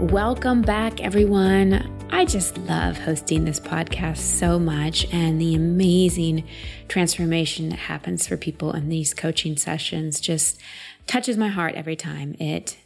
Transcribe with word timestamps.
Welcome 0.00 0.62
back, 0.62 1.00
everyone. 1.00 1.88
I 2.10 2.24
just 2.24 2.58
love 2.58 2.98
hosting 2.98 3.44
this 3.44 3.60
podcast 3.60 4.18
so 4.18 4.58
much 4.58 5.06
and 5.12 5.40
the 5.40 5.54
amazing 5.54 6.48
transformation 6.88 7.68
that 7.68 7.78
happens 7.78 8.26
for 8.26 8.36
people 8.36 8.72
in 8.72 8.88
these 8.88 9.14
coaching 9.14 9.56
sessions 9.56 10.18
just 10.18 10.60
touches 11.06 11.36
my 11.36 11.46
heart 11.46 11.76
every 11.76 11.94
time. 11.94 12.34
It 12.40 12.76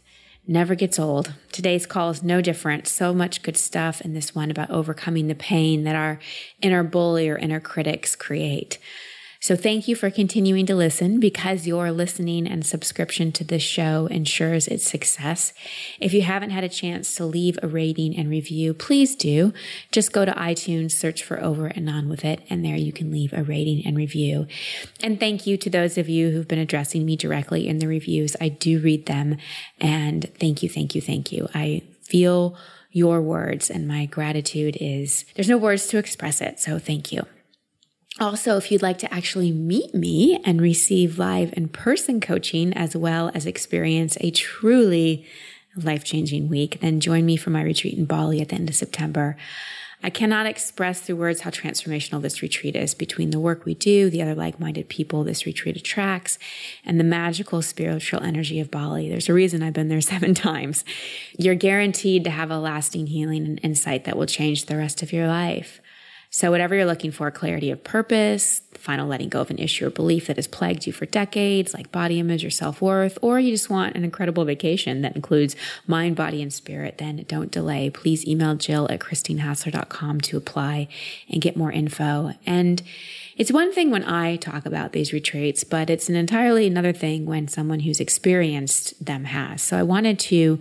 never 0.47 0.75
gets 0.75 0.99
old. 0.99 1.33
Today's 1.51 1.87
call 1.87 2.11
is 2.11 2.21
no 2.21 2.41
different. 2.41 2.87
So 2.87 3.11
much 3.11 3.41
good 3.41 3.57
stuff 3.57 4.01
in 4.01 4.13
this 4.13 4.35
one 4.35 4.51
about 4.51 4.69
overcoming 4.69 5.27
the 5.27 5.35
pain 5.35 5.85
that 5.85 5.95
our 5.95 6.19
inner 6.61 6.83
bully 6.83 7.27
or 7.27 7.37
inner 7.37 7.59
critics 7.59 8.15
create. 8.15 8.77
So 9.41 9.55
thank 9.55 9.87
you 9.87 9.95
for 9.95 10.09
continuing 10.09 10.65
to 10.65 10.75
listen 10.75 11.21
because 11.21 11.65
your 11.65 11.91
listening 11.91 12.45
and 12.45 12.65
subscription 12.65 13.31
to 13.31 13.45
this 13.45 13.63
show 13.63 14.07
ensures 14.07 14.67
its 14.67 14.85
success. 14.85 15.53
If 15.97 16.13
you 16.13 16.23
haven't 16.23 16.49
had 16.49 16.65
a 16.65 16.69
chance 16.69 17.15
to 17.15 17.25
leave 17.25 17.57
a 17.63 17.67
rating 17.67 18.17
and 18.17 18.29
review, 18.29 18.73
please 18.73 19.15
do. 19.15 19.53
Just 19.93 20.11
go 20.11 20.25
to 20.25 20.33
iTunes, 20.33 20.91
search 20.91 21.23
for 21.23 21.41
Over 21.41 21.67
and 21.67 21.89
On 21.89 22.09
with 22.09 22.25
it, 22.25 22.41
and 22.49 22.65
there 22.65 22.75
you 22.75 22.91
can 22.91 23.11
leave 23.11 23.31
a 23.31 23.41
rating 23.41 23.85
and 23.85 23.95
review. 23.95 24.45
And 25.01 25.21
thank 25.21 25.47
you 25.47 25.55
to 25.55 25.69
those 25.69 25.97
of 25.97 26.09
you 26.09 26.31
who've 26.31 26.47
been 26.47 26.59
addressing 26.59 27.05
me 27.05 27.15
directly 27.15 27.69
in 27.69 27.79
the 27.79 27.87
reviews. 27.87 28.35
I 28.41 28.49
do 28.49 28.79
read 28.79 29.05
them 29.05 29.37
and 29.79 30.29
thank 30.37 30.61
you, 30.63 30.67
thank 30.67 30.95
you, 30.95 31.01
thank 31.01 31.31
you. 31.31 31.47
I 31.53 31.83
feel 32.01 32.57
your 32.91 33.21
words 33.21 33.69
and 33.69 33.87
my 33.87 34.05
gratitude 34.05 34.77
is 34.81 35.23
there's 35.35 35.47
no 35.47 35.57
words 35.57 35.87
to 35.87 35.97
express 35.97 36.41
it. 36.41 36.59
So 36.59 36.77
thank 36.77 37.13
you. 37.13 37.25
Also, 38.19 38.57
if 38.57 38.69
you'd 38.69 38.81
like 38.81 38.97
to 38.97 39.13
actually 39.13 39.51
meet 39.51 39.95
me 39.95 40.41
and 40.43 40.61
receive 40.61 41.17
live 41.17 41.53
in 41.55 41.69
person 41.69 42.19
coaching 42.19 42.73
as 42.73 42.95
well 42.95 43.31
as 43.33 43.45
experience 43.45 44.17
a 44.19 44.29
truly 44.31 45.25
life 45.75 46.03
changing 46.03 46.49
week, 46.49 46.79
then 46.81 46.99
join 46.99 47.25
me 47.25 47.37
for 47.37 47.49
my 47.49 47.61
retreat 47.61 47.97
in 47.97 48.03
Bali 48.03 48.41
at 48.41 48.49
the 48.49 48.55
end 48.55 48.69
of 48.69 48.75
September. 48.75 49.37
I 50.01 50.09
cannot 50.09 50.45
express 50.45 51.01
through 51.01 51.17
words 51.17 51.41
how 51.41 51.49
transformational 51.49 52.21
this 52.21 52.41
retreat 52.41 52.75
is 52.75 52.93
between 52.93 53.31
the 53.31 53.39
work 53.39 53.65
we 53.65 53.73
do, 53.73 54.09
the 54.09 54.21
other 54.21 54.35
like 54.35 54.59
minded 54.59 54.87
people 54.87 55.23
this 55.23 55.45
retreat 55.45 55.75
attracts, 55.75 56.39
and 56.85 56.99
the 56.99 57.03
magical 57.03 57.61
spiritual 57.61 58.23
energy 58.23 58.61
of 58.61 58.71
Bali. 58.71 59.09
There's 59.09 59.27
a 59.27 59.33
reason 59.33 59.61
I've 59.61 59.73
been 59.73 59.89
there 59.89 60.01
seven 60.01 60.33
times. 60.33 60.85
You're 61.37 61.55
guaranteed 61.55 62.23
to 62.25 62.29
have 62.29 62.51
a 62.51 62.59
lasting 62.59 63.07
healing 63.07 63.45
and 63.45 63.59
insight 63.61 64.05
that 64.05 64.17
will 64.17 64.25
change 64.25 64.65
the 64.65 64.77
rest 64.77 65.01
of 65.01 65.11
your 65.11 65.27
life. 65.27 65.81
So, 66.31 66.51
whatever 66.51 66.75
you're 66.75 66.85
looking 66.85 67.09
for 67.09 67.31
clarity 67.31 67.71
of 67.71 67.83
purpose, 67.83 68.61
final 68.75 69.07
letting 69.07 69.29
go 69.29 69.41
of 69.41 69.49
an 69.49 69.57
issue 69.57 69.87
or 69.87 69.89
belief 69.89 70.27
that 70.27 70.35
has 70.35 70.45
plagued 70.45 70.85
you 70.85 70.93
for 70.93 71.07
decades, 71.07 71.73
like 71.73 71.91
body 71.91 72.19
image 72.19 72.45
or 72.45 72.51
self 72.51 72.83
worth, 72.83 73.17
or 73.23 73.39
you 73.39 73.49
just 73.49 73.67
want 73.67 73.95
an 73.95 74.03
incredible 74.03 74.45
vacation 74.45 75.01
that 75.01 75.15
includes 75.15 75.55
mind, 75.87 76.15
body, 76.15 76.43
and 76.43 76.53
spirit, 76.53 76.99
then 76.99 77.25
don't 77.27 77.49
delay. 77.49 77.89
Please 77.89 78.27
email 78.27 78.53
Jill 78.53 78.87
at 78.91 78.99
ChristineHassler.com 78.99 80.21
to 80.21 80.37
apply 80.37 80.87
and 81.29 81.41
get 81.41 81.57
more 81.57 81.71
info. 81.71 82.33
And 82.45 82.83
it's 83.35 83.51
one 83.51 83.73
thing 83.73 83.89
when 83.89 84.03
I 84.03 84.35
talk 84.35 84.67
about 84.67 84.91
these 84.91 85.11
retreats, 85.11 85.63
but 85.63 85.89
it's 85.89 86.09
an 86.09 86.15
entirely 86.15 86.67
another 86.67 86.93
thing 86.93 87.25
when 87.25 87.47
someone 87.47 87.79
who's 87.79 87.99
experienced 87.99 89.03
them 89.03 89.23
has. 89.23 89.63
So 89.63 89.77
I 89.77 89.83
wanted 89.83 90.19
to 90.19 90.59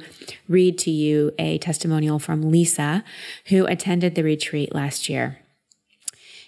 read 0.48 0.78
to 0.78 0.90
you 0.90 1.34
a 1.38 1.58
testimonial 1.58 2.18
from 2.18 2.50
Lisa, 2.50 3.04
who 3.48 3.66
attended 3.66 4.14
the 4.14 4.24
retreat 4.24 4.74
last 4.74 5.10
year. 5.10 5.40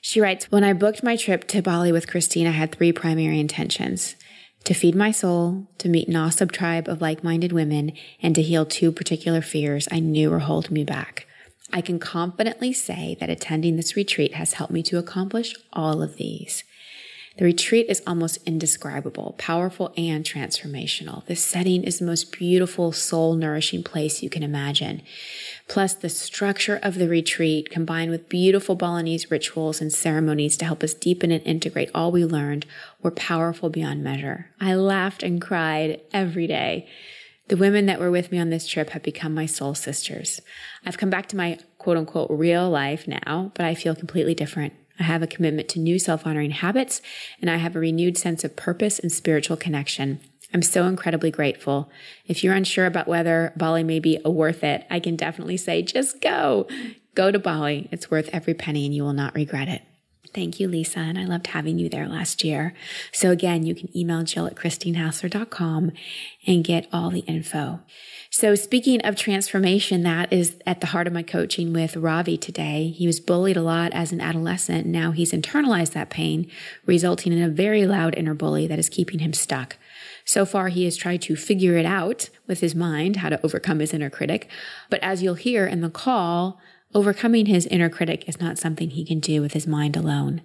She 0.01 0.21
writes, 0.21 0.51
When 0.51 0.65
I 0.65 0.73
booked 0.73 1.03
my 1.03 1.17
trip 1.17 1.47
to 1.49 1.63
Bali 1.63 1.93
with 1.93 2.09
Christine, 2.09 2.47
I 2.47 2.53
had 2.53 2.73
three 2.73 2.93
primary 2.93 3.39
intentions 3.39 4.17
to 4.65 4.75
feed 4.75 4.95
my 4.95 5.11
soul, 5.11 5.67
to 5.79 5.89
meet 5.89 6.09
an 6.09 6.17
awesome 6.17 6.49
tribe 6.49 6.89
of 6.89 7.01
like 7.01 7.25
minded 7.25 7.53
women, 7.53 7.93
and 8.23 8.35
to 8.35 8.43
heal 8.43 8.67
two 8.67 8.93
particular 8.93 9.41
fears 9.41 9.89
I 9.91 10.01
knew 10.01 10.31
were 10.31 10.41
holding 10.41 10.75
me 10.75 10.85
back. 10.85 11.27
I 11.73 11.81
can 11.81 11.99
confidently 11.99 12.73
say 12.73 13.17
that 13.21 13.31
attending 13.31 13.77
this 13.77 13.97
retreat 13.97 14.35
has 14.35 14.55
helped 14.55 14.73
me 14.73 14.83
to 14.85 14.99
accomplish 14.99 15.55
all 15.73 16.03
of 16.03 16.17
these. 16.17 16.65
The 17.37 17.45
retreat 17.45 17.87
is 17.89 18.03
almost 18.07 18.39
indescribable, 18.45 19.37
powerful, 19.39 19.93
and 19.97 20.25
transformational. 20.25 21.25
This 21.27 21.43
setting 21.43 21.85
is 21.85 21.99
the 21.99 22.05
most 22.05 22.33
beautiful, 22.33 22.93
soul 22.93 23.35
nourishing 23.35 23.83
place 23.83 24.23
you 24.23 24.29
can 24.29 24.43
imagine. 24.43 25.03
Plus, 25.69 25.95
the 25.95 26.09
structure 26.09 26.81
of 26.83 26.97
the 26.97 27.09
retreat 27.09 27.71
combined 27.71 28.11
with 28.11 28.29
beautiful 28.29 28.75
Balinese 28.75 29.31
rituals 29.31 29.81
and 29.81 29.93
ceremonies 29.93 30.57
to 30.57 30.65
help 30.65 30.83
us 30.83 30.93
deepen 30.93 31.31
and 31.31 31.47
integrate 31.47 31.91
all 31.95 32.11
we 32.11 32.25
learned 32.25 32.67
were 33.01 33.13
powerful 33.13 33.71
beyond 33.71 34.03
measure. 34.03 34.51
I 34.61 34.75
laughed 34.75 35.23
and 35.23 35.41
cried 35.41 36.01
every 36.13 36.49
day. 36.49 36.89
The 37.47 37.57
women 37.57 37.87
that 37.87 38.01
were 38.01 38.11
with 38.11 38.31
me 38.31 38.39
on 38.39 38.51
this 38.51 38.67
trip 38.67 38.91
have 38.91 39.03
become 39.03 39.35
my 39.35 39.47
soul 39.47 39.75
sisters. 39.75 40.41
I've 40.85 40.99
come 40.99 41.11
back 41.11 41.29
to 41.29 41.37
my 41.37 41.59
quote 41.79 41.97
unquote 41.97 42.31
real 42.31 42.69
life 42.69 43.09
now, 43.09 43.53
but 43.55 43.65
I 43.65 43.75
feel 43.75 43.95
completely 43.95 44.35
different. 44.35 44.73
I 45.01 45.05
have 45.05 45.23
a 45.23 45.27
commitment 45.27 45.69
to 45.71 45.81
new 45.81 45.99
self 45.99 46.27
honoring 46.27 46.51
habits, 46.51 47.01
and 47.41 47.51
I 47.51 47.57
have 47.57 47.75
a 47.75 47.81
renewed 47.81 48.19
sense 48.19 48.45
of 48.45 48.55
purpose 48.55 48.99
and 48.99 49.11
spiritual 49.11 49.57
connection. 49.57 50.21
I'm 50.53 50.63
so 50.63 50.85
incredibly 50.87 51.31
grateful. 51.31 51.91
If 52.27 52.45
you're 52.45 52.55
unsure 52.55 52.87
about 52.87 53.09
whether 53.09 53.53
Bali 53.57 53.85
may 53.85 54.01
be 54.01 54.19
worth 54.25 54.63
it, 54.63 54.87
I 54.91 55.01
can 55.01 55.17
definitely 55.17 55.57
say 55.57 55.83
just 55.83 56.21
go. 56.21 56.67
Go 57.15 57.31
to 57.31 57.39
Bali. 57.39 57.89
It's 57.91 58.11
worth 58.11 58.29
every 58.33 58.55
penny 58.55 58.85
and 58.85 58.95
you 58.95 59.03
will 59.03 59.13
not 59.13 59.35
regret 59.35 59.69
it. 59.69 59.83
Thank 60.33 60.61
you, 60.61 60.69
Lisa, 60.69 61.01
and 61.01 61.19
I 61.19 61.25
loved 61.25 61.49
having 61.49 61.79
you 61.81 61.89
there 61.89 62.07
last 62.07 62.45
year. 62.45 62.73
So 63.13 63.33
again, 63.33 63.67
you 63.67 63.75
can 63.75 63.95
email 63.97 64.23
Jill 64.23 64.47
at 64.47 64.55
ChristineHassler.com 64.55 65.91
and 66.47 66.65
get 66.65 66.87
all 66.93 67.11
the 67.11 67.21
info. 67.21 67.81
So 68.31 68.55
speaking 68.55 69.01
of 69.01 69.17
transformation, 69.17 70.05
that 70.05 70.33
is 70.33 70.57
at 70.65 70.81
the 70.81 70.89
heart 70.89 71.09
of 71.09 71.13
my 71.13 71.25
coaching 71.25 71.73
with 71.73 71.97
Ravi 71.97 72.37
today. 72.37 72.95
He 72.97 73.09
was 73.09 73.19
bullied 73.19 73.57
a 73.57 73.63
lot 73.63 73.93
as 73.93 74.13
an 74.13 74.21
adolescent. 74.21 74.87
Now 74.87 75.11
he's 75.11 75.33
internalized 75.33 75.95
that 75.95 76.11
pain, 76.11 76.49
resulting 76.87 77.33
in 77.33 77.43
a 77.43 77.49
very 77.49 77.85
loud 77.85 78.15
inner 78.17 78.35
bully 78.35 78.69
that 78.69 78.79
is 78.79 78.89
keeping 78.89 79.19
him 79.19 79.33
stuck. 79.33 79.79
So 80.25 80.47
far, 80.47 80.69
he 80.69 80.85
has 80.85 80.97
tried 80.97 81.23
to 81.23 81.35
figure 81.35 81.77
it 81.77 81.87
out 81.87 82.31
with 82.47 82.61
his 82.61 82.75
mind, 82.77 83.17
how 83.17 83.31
to 83.31 83.45
overcome 83.45 83.81
his 83.81 83.93
inner 83.93 84.11
critic. 84.11 84.49
But 84.89 85.03
as 85.03 85.25
you'll 85.25 85.35
hear 85.35 85.67
in 85.67 85.81
the 85.81 85.91
call, 85.91 86.61
Overcoming 86.93 87.47
his 87.47 87.67
inner 87.67 87.89
critic 87.89 88.29
is 88.29 88.41
not 88.41 88.59
something 88.59 88.91
he 88.91 89.05
can 89.05 89.21
do 89.21 89.41
with 89.41 89.53
his 89.53 89.67
mind 89.67 89.97
alone. 89.97 90.43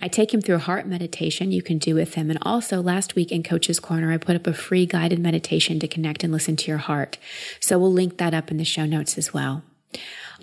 I 0.00 0.08
take 0.08 0.32
him 0.32 0.40
through 0.40 0.58
heart 0.58 0.86
meditation 0.86 1.52
you 1.52 1.62
can 1.62 1.78
do 1.78 1.94
with 1.94 2.14
him. 2.14 2.30
And 2.30 2.38
also, 2.42 2.80
last 2.80 3.14
week 3.14 3.30
in 3.30 3.42
Coach's 3.42 3.78
Corner, 3.78 4.10
I 4.10 4.16
put 4.16 4.34
up 4.34 4.46
a 4.46 4.54
free 4.54 4.86
guided 4.86 5.18
meditation 5.18 5.78
to 5.80 5.88
connect 5.88 6.24
and 6.24 6.32
listen 6.32 6.56
to 6.56 6.68
your 6.68 6.78
heart. 6.78 7.18
So 7.60 7.78
we'll 7.78 7.92
link 7.92 8.16
that 8.16 8.34
up 8.34 8.50
in 8.50 8.56
the 8.56 8.64
show 8.64 8.86
notes 8.86 9.18
as 9.18 9.32
well. 9.32 9.62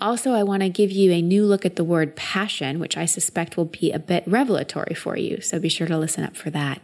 Also, 0.00 0.32
I 0.32 0.42
want 0.42 0.62
to 0.62 0.68
give 0.68 0.90
you 0.90 1.12
a 1.12 1.20
new 1.20 1.44
look 1.44 1.66
at 1.66 1.76
the 1.76 1.84
word 1.84 2.16
passion, 2.16 2.78
which 2.78 2.96
I 2.96 3.04
suspect 3.04 3.56
will 3.56 3.66
be 3.66 3.90
a 3.90 3.98
bit 3.98 4.24
revelatory 4.26 4.94
for 4.94 5.16
you. 5.16 5.40
So 5.40 5.58
be 5.58 5.68
sure 5.68 5.86
to 5.86 5.98
listen 5.98 6.24
up 6.24 6.36
for 6.36 6.50
that. 6.50 6.80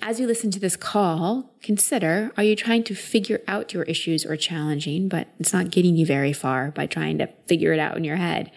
As 0.00 0.20
you 0.20 0.26
listen 0.26 0.50
to 0.52 0.60
this 0.60 0.76
call, 0.76 1.50
consider 1.60 2.30
are 2.36 2.44
you 2.44 2.54
trying 2.54 2.84
to 2.84 2.94
figure 2.94 3.40
out 3.48 3.74
your 3.74 3.82
issues 3.84 4.24
or 4.24 4.36
challenging, 4.36 5.08
but 5.08 5.28
it's 5.40 5.52
not 5.52 5.70
getting 5.70 5.96
you 5.96 6.06
very 6.06 6.32
far 6.32 6.70
by 6.70 6.86
trying 6.86 7.18
to 7.18 7.28
figure 7.46 7.72
it 7.72 7.80
out 7.80 7.96
in 7.96 8.04
your 8.04 8.16
head? 8.16 8.50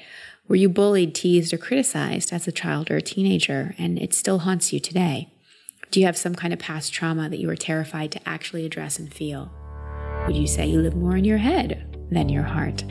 Were 0.47 0.55
you 0.55 0.69
bullied, 0.69 1.15
teased, 1.15 1.53
or 1.53 1.57
criticized 1.57 2.31
as 2.31 2.47
a 2.47 2.51
child 2.51 2.91
or 2.91 2.97
a 2.97 3.01
teenager, 3.01 3.73
and 3.77 3.97
it 3.97 4.13
still 4.13 4.39
haunts 4.39 4.71
you 4.71 4.79
today? 4.79 5.29
Do 5.89 5.99
you 5.99 6.05
have 6.05 6.17
some 6.17 6.35
kind 6.35 6.53
of 6.53 6.59
past 6.59 6.93
trauma 6.93 7.27
that 7.29 7.39
you 7.39 7.49
are 7.49 7.55
terrified 7.55 8.11
to 8.11 8.29
actually 8.29 8.65
address 8.65 8.99
and 8.99 9.13
feel? 9.13 9.51
Would 10.27 10.37
you 10.37 10.47
say 10.47 10.67
you 10.67 10.79
live 10.79 10.95
more 10.95 11.17
in 11.17 11.25
your 11.25 11.39
head 11.39 11.97
than 12.11 12.29
your 12.29 12.43
heart? 12.43 12.83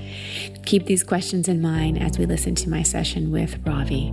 Keep 0.66 0.86
these 0.86 1.04
questions 1.04 1.48
in 1.48 1.62
mind 1.62 2.02
as 2.02 2.18
we 2.18 2.26
listen 2.26 2.54
to 2.56 2.68
my 2.68 2.82
session 2.82 3.30
with 3.30 3.58
Ravi. 3.64 4.12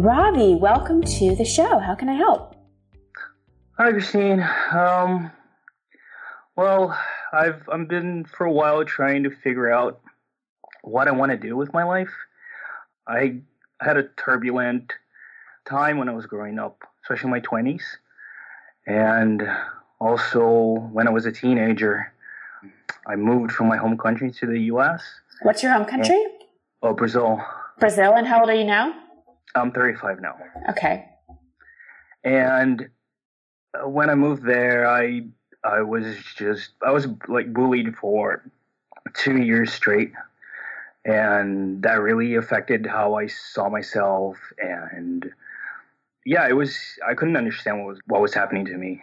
Ravi, 0.00 0.54
welcome 0.54 1.02
to 1.02 1.36
the 1.36 1.44
show. 1.44 1.78
How 1.78 1.94
can 1.94 2.08
I 2.08 2.14
help? 2.14 2.56
Hi, 3.76 3.92
Christine. 3.92 4.40
Um, 4.72 5.30
well, 6.56 6.98
I've 7.34 7.68
I've 7.70 7.86
been 7.86 8.24
for 8.24 8.46
a 8.46 8.50
while 8.50 8.82
trying 8.86 9.24
to 9.24 9.30
figure 9.30 9.70
out 9.70 10.00
what 10.80 11.06
I 11.06 11.10
want 11.10 11.32
to 11.32 11.36
do 11.36 11.54
with 11.54 11.74
my 11.74 11.84
life. 11.84 12.08
I 13.06 13.42
had 13.82 13.98
a 13.98 14.04
turbulent 14.16 14.90
time 15.68 15.98
when 15.98 16.08
I 16.08 16.12
was 16.12 16.24
growing 16.24 16.58
up, 16.58 16.82
especially 17.04 17.26
in 17.26 17.32
my 17.32 17.40
twenties, 17.40 17.84
and 18.86 19.42
also, 20.00 20.88
when 20.92 21.08
I 21.08 21.10
was 21.10 21.26
a 21.26 21.32
teenager, 21.32 22.10
I 23.06 23.16
moved 23.16 23.52
from 23.52 23.68
my 23.68 23.76
home 23.76 23.98
country 23.98 24.32
to 24.32 24.46
the 24.46 24.60
U.S. 24.72 25.02
What's 25.42 25.62
your 25.62 25.74
home 25.74 25.84
country? 25.84 26.16
And, 26.16 26.48
oh, 26.82 26.94
Brazil. 26.94 27.44
Brazil, 27.78 28.14
and 28.14 28.26
how 28.26 28.40
old 28.40 28.48
are 28.48 28.54
you 28.54 28.64
now? 28.64 28.94
I'm 29.54 29.72
35 29.72 30.20
now. 30.20 30.36
Okay. 30.70 31.08
And 32.24 32.88
when 33.84 34.10
I 34.10 34.14
moved 34.14 34.44
there, 34.44 34.88
I 34.88 35.22
I 35.64 35.82
was 35.82 36.16
just 36.36 36.70
I 36.84 36.90
was 36.90 37.06
like 37.28 37.52
bullied 37.52 37.96
for 37.96 38.42
two 39.14 39.38
years 39.38 39.72
straight, 39.72 40.12
and 41.04 41.82
that 41.82 42.00
really 42.00 42.34
affected 42.34 42.86
how 42.86 43.14
I 43.14 43.26
saw 43.26 43.68
myself. 43.68 44.36
And 44.58 45.30
yeah, 46.24 46.48
it 46.48 46.54
was 46.54 46.76
I 47.06 47.14
couldn't 47.14 47.36
understand 47.36 47.78
what 47.78 47.88
was 47.88 48.00
what 48.06 48.20
was 48.20 48.34
happening 48.34 48.66
to 48.66 48.76
me, 48.76 49.02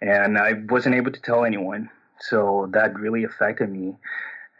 and 0.00 0.38
I 0.38 0.54
wasn't 0.68 0.94
able 0.94 1.12
to 1.12 1.20
tell 1.20 1.44
anyone. 1.44 1.90
So 2.20 2.68
that 2.72 2.98
really 2.98 3.24
affected 3.24 3.70
me. 3.70 3.96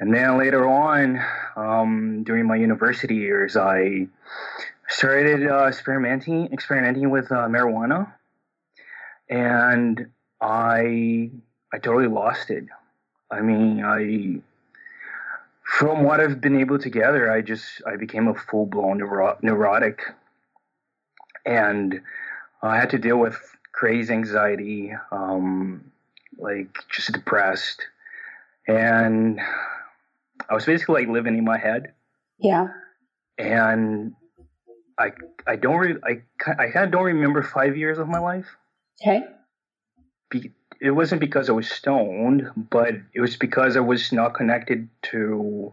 And 0.00 0.12
then 0.12 0.36
later 0.38 0.66
on, 0.66 1.22
um, 1.56 2.24
during 2.24 2.46
my 2.46 2.56
university 2.56 3.14
years, 3.14 3.56
I 3.56 4.08
started 4.96 5.46
uh, 5.46 5.66
experimenting 5.66 6.52
experimenting 6.52 7.10
with 7.10 7.30
uh, 7.32 7.48
marijuana, 7.48 8.12
and 9.28 10.10
I 10.40 11.30
I 11.72 11.78
totally 11.78 12.06
lost 12.06 12.50
it. 12.50 12.64
I 13.30 13.40
mean, 13.40 13.84
I 13.84 14.40
from 15.64 16.04
what 16.04 16.20
I've 16.20 16.40
been 16.40 16.60
able 16.60 16.78
to 16.78 16.90
gather, 16.90 17.30
I 17.30 17.40
just 17.40 17.82
I 17.86 17.96
became 17.96 18.28
a 18.28 18.34
full 18.34 18.66
blown 18.66 18.98
neuro- 18.98 19.38
neurotic, 19.42 20.02
and 21.44 22.00
I 22.62 22.76
had 22.76 22.90
to 22.90 22.98
deal 22.98 23.18
with 23.18 23.36
crazy 23.72 24.12
anxiety, 24.12 24.92
um, 25.10 25.90
like 26.38 26.68
just 26.88 27.12
depressed, 27.12 27.82
and 28.68 29.40
I 30.48 30.54
was 30.54 30.66
basically 30.66 31.02
like 31.02 31.08
living 31.12 31.36
in 31.36 31.44
my 31.44 31.58
head. 31.58 31.92
Yeah. 32.38 32.68
And 33.36 34.14
I 34.98 35.12
I 35.46 35.56
don't 35.56 35.78
re- 35.78 36.00
I 36.04 36.22
I 36.58 36.70
kind 36.70 36.84
of 36.86 36.90
don't 36.90 37.04
remember 37.04 37.42
five 37.42 37.76
years 37.76 37.98
of 37.98 38.08
my 38.08 38.18
life. 38.18 38.46
Okay. 39.00 39.22
Be- 40.30 40.52
it 40.80 40.90
wasn't 40.90 41.20
because 41.20 41.48
I 41.48 41.52
was 41.52 41.68
stoned, 41.68 42.50
but 42.70 42.94
it 43.14 43.20
was 43.20 43.36
because 43.36 43.76
I 43.76 43.80
was 43.80 44.12
not 44.12 44.34
connected 44.34 44.88
to 45.10 45.72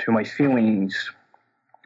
to 0.00 0.12
my 0.12 0.24
feelings 0.24 1.10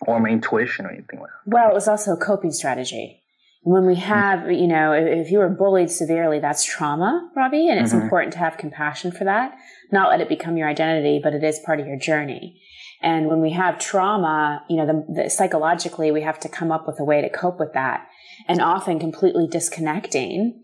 or 0.01 0.21
my 0.21 0.29
intuition 0.29 0.87
or 0.87 0.91
anything 0.91 1.21
like 1.21 1.31
that. 1.31 1.55
Well, 1.55 1.71
it 1.71 1.75
was 1.75 1.89
also 1.89 2.13
a 2.13 2.17
coping 2.17 2.53
strategy. 2.53 3.23
When 3.63 3.85
we 3.85 3.97
have, 3.97 4.51
you 4.51 4.69
know, 4.69 4.93
if 4.93 5.31
you 5.31 5.39
were 5.39 5.49
bullied 5.49 5.91
severely, 5.91 6.39
that's 6.39 6.65
trauma, 6.65 7.31
Ravi, 7.35 7.69
and 7.69 7.81
it's 7.81 7.93
mm-hmm. 7.93 8.03
important 8.03 8.33
to 8.35 8.39
have 8.39 8.59
compassion 8.59 9.11
for 9.11 9.25
that. 9.25 9.57
Not 9.91 10.09
let 10.09 10.21
it 10.21 10.29
become 10.29 10.57
your 10.57 10.69
identity, 10.69 11.21
but 11.23 11.35
it 11.35 11.43
is 11.43 11.59
part 11.67 11.81
of 11.81 11.87
your 11.87 11.99
journey. 11.99 12.61
And 13.03 13.29
when 13.29 13.41
we 13.41 13.53
have 13.53 13.79
trauma, 13.79 14.65
you 14.69 14.77
know, 14.77 14.87
the, 14.87 15.23
the, 15.23 15.31
psychologically, 15.31 16.11
we 16.11 16.23
have 16.23 16.41
to 16.41 16.49
come 16.49 16.73
up 16.73 16.87
with 16.87 16.99
a 16.99 17.05
way 17.05 17.21
to 17.21 17.29
cope 17.29 17.59
with 17.59 17.73
that. 17.75 18.07
And 18.49 18.61
often 18.61 18.99
completely 18.99 19.47
disconnecting 19.47 20.63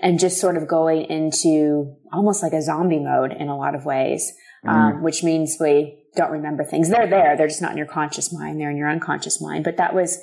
and 0.00 0.18
just 0.18 0.40
sort 0.40 0.56
of 0.56 0.68
going 0.68 1.02
into 1.02 1.96
almost 2.12 2.42
like 2.42 2.52
a 2.52 2.60
zombie 2.60 2.98
mode 2.98 3.32
in 3.32 3.48
a 3.48 3.56
lot 3.56 3.74
of 3.74 3.84
ways, 3.84 4.32
mm. 4.64 4.70
um, 4.70 5.02
which 5.02 5.22
means 5.22 5.56
we 5.58 5.98
don't 6.16 6.30
remember 6.30 6.64
things. 6.64 6.90
They're 6.90 7.08
there. 7.08 7.36
They're 7.36 7.48
just 7.48 7.62
not 7.62 7.72
in 7.72 7.78
your 7.78 7.86
conscious 7.86 8.32
mind. 8.32 8.60
They're 8.60 8.70
in 8.70 8.76
your 8.76 8.90
unconscious 8.90 9.40
mind. 9.40 9.64
But 9.64 9.78
that 9.78 9.94
was, 9.94 10.18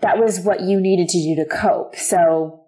that 0.00 0.18
was 0.18 0.40
what 0.40 0.60
you 0.60 0.80
needed 0.80 1.08
to 1.10 1.18
do 1.18 1.36
to 1.36 1.44
cope. 1.44 1.96
So 1.96 2.64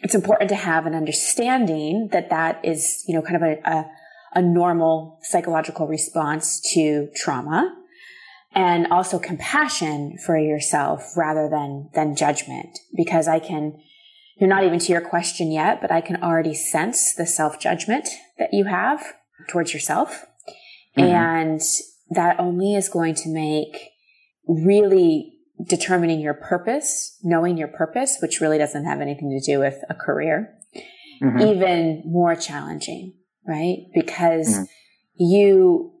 it's 0.00 0.14
important 0.14 0.48
to 0.50 0.56
have 0.56 0.86
an 0.86 0.94
understanding 0.94 2.08
that 2.12 2.30
that 2.30 2.60
is, 2.64 3.04
you 3.06 3.14
know, 3.14 3.22
kind 3.22 3.36
of 3.36 3.42
a, 3.42 3.58
a 3.64 3.86
a 4.34 4.42
normal 4.42 5.18
psychological 5.22 5.86
response 5.86 6.60
to 6.74 7.08
trauma 7.14 7.72
and 8.54 8.86
also 8.88 9.18
compassion 9.18 10.16
for 10.24 10.38
yourself 10.38 11.16
rather 11.16 11.48
than, 11.48 11.90
than 11.94 12.16
judgment 12.16 12.78
because 12.96 13.26
I 13.28 13.38
can, 13.38 13.80
you're 14.38 14.48
not 14.48 14.64
even 14.64 14.78
to 14.80 14.92
your 14.92 15.00
question 15.00 15.50
yet, 15.50 15.80
but 15.80 15.90
I 15.90 16.00
can 16.00 16.22
already 16.22 16.54
sense 16.54 17.14
the 17.14 17.26
self 17.26 17.60
judgment 17.60 18.08
that 18.38 18.50
you 18.52 18.64
have 18.64 19.14
towards 19.48 19.72
yourself. 19.72 20.24
Mm-hmm. 20.96 21.10
And 21.10 21.60
that 22.10 22.38
only 22.38 22.74
is 22.74 22.88
going 22.88 23.14
to 23.16 23.28
make 23.28 23.90
really 24.46 25.32
determining 25.68 26.20
your 26.20 26.34
purpose, 26.34 27.18
knowing 27.22 27.56
your 27.56 27.68
purpose, 27.68 28.18
which 28.20 28.40
really 28.40 28.58
doesn't 28.58 28.84
have 28.84 29.00
anything 29.00 29.30
to 29.30 29.52
do 29.52 29.58
with 29.58 29.78
a 29.88 29.94
career, 29.94 30.54
mm-hmm. 31.22 31.40
even 31.40 32.02
more 32.04 32.34
challenging 32.34 33.14
right? 33.46 33.86
Because 33.94 34.48
mm. 34.48 34.66
you, 35.16 35.92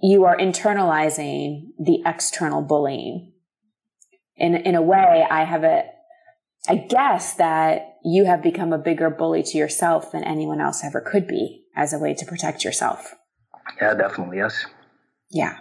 you 0.00 0.24
are 0.24 0.36
internalizing 0.36 1.68
the 1.78 2.02
external 2.04 2.62
bullying. 2.62 3.32
In, 4.36 4.54
in 4.54 4.74
a 4.74 4.82
way, 4.82 5.26
I 5.28 5.44
have 5.44 5.64
a, 5.64 5.84
I 6.68 6.76
guess 6.76 7.34
that 7.34 7.96
you 8.04 8.26
have 8.26 8.42
become 8.42 8.72
a 8.72 8.78
bigger 8.78 9.10
bully 9.10 9.42
to 9.42 9.58
yourself 9.58 10.12
than 10.12 10.22
anyone 10.22 10.60
else 10.60 10.84
ever 10.84 11.00
could 11.00 11.26
be 11.26 11.64
as 11.74 11.92
a 11.92 11.98
way 11.98 12.14
to 12.14 12.24
protect 12.24 12.64
yourself. 12.64 13.14
Yeah, 13.80 13.94
definitely. 13.94 14.38
Yes. 14.38 14.66
Yeah. 15.30 15.58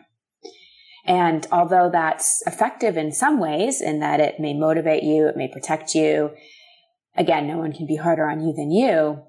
And 1.06 1.48
although 1.52 1.90
that's 1.92 2.44
effective 2.46 2.98
in 2.98 3.12
some 3.12 3.40
ways, 3.40 3.82
in 3.82 4.02
that 4.02 4.20
it 4.20 4.40
may 4.40 4.54
motivate 4.54 5.04
you, 5.04 5.28
it 5.28 5.38
may 5.38 5.48
protect 5.48 5.96
you, 5.96 6.32
again, 7.16 7.48
no 7.48 7.58
one 7.58 7.72
can 7.72 7.88
be 7.88 7.96
harder 7.96 8.28
on 8.28 8.42
you 8.42 8.54
than 8.54 8.72
you 8.72 9.24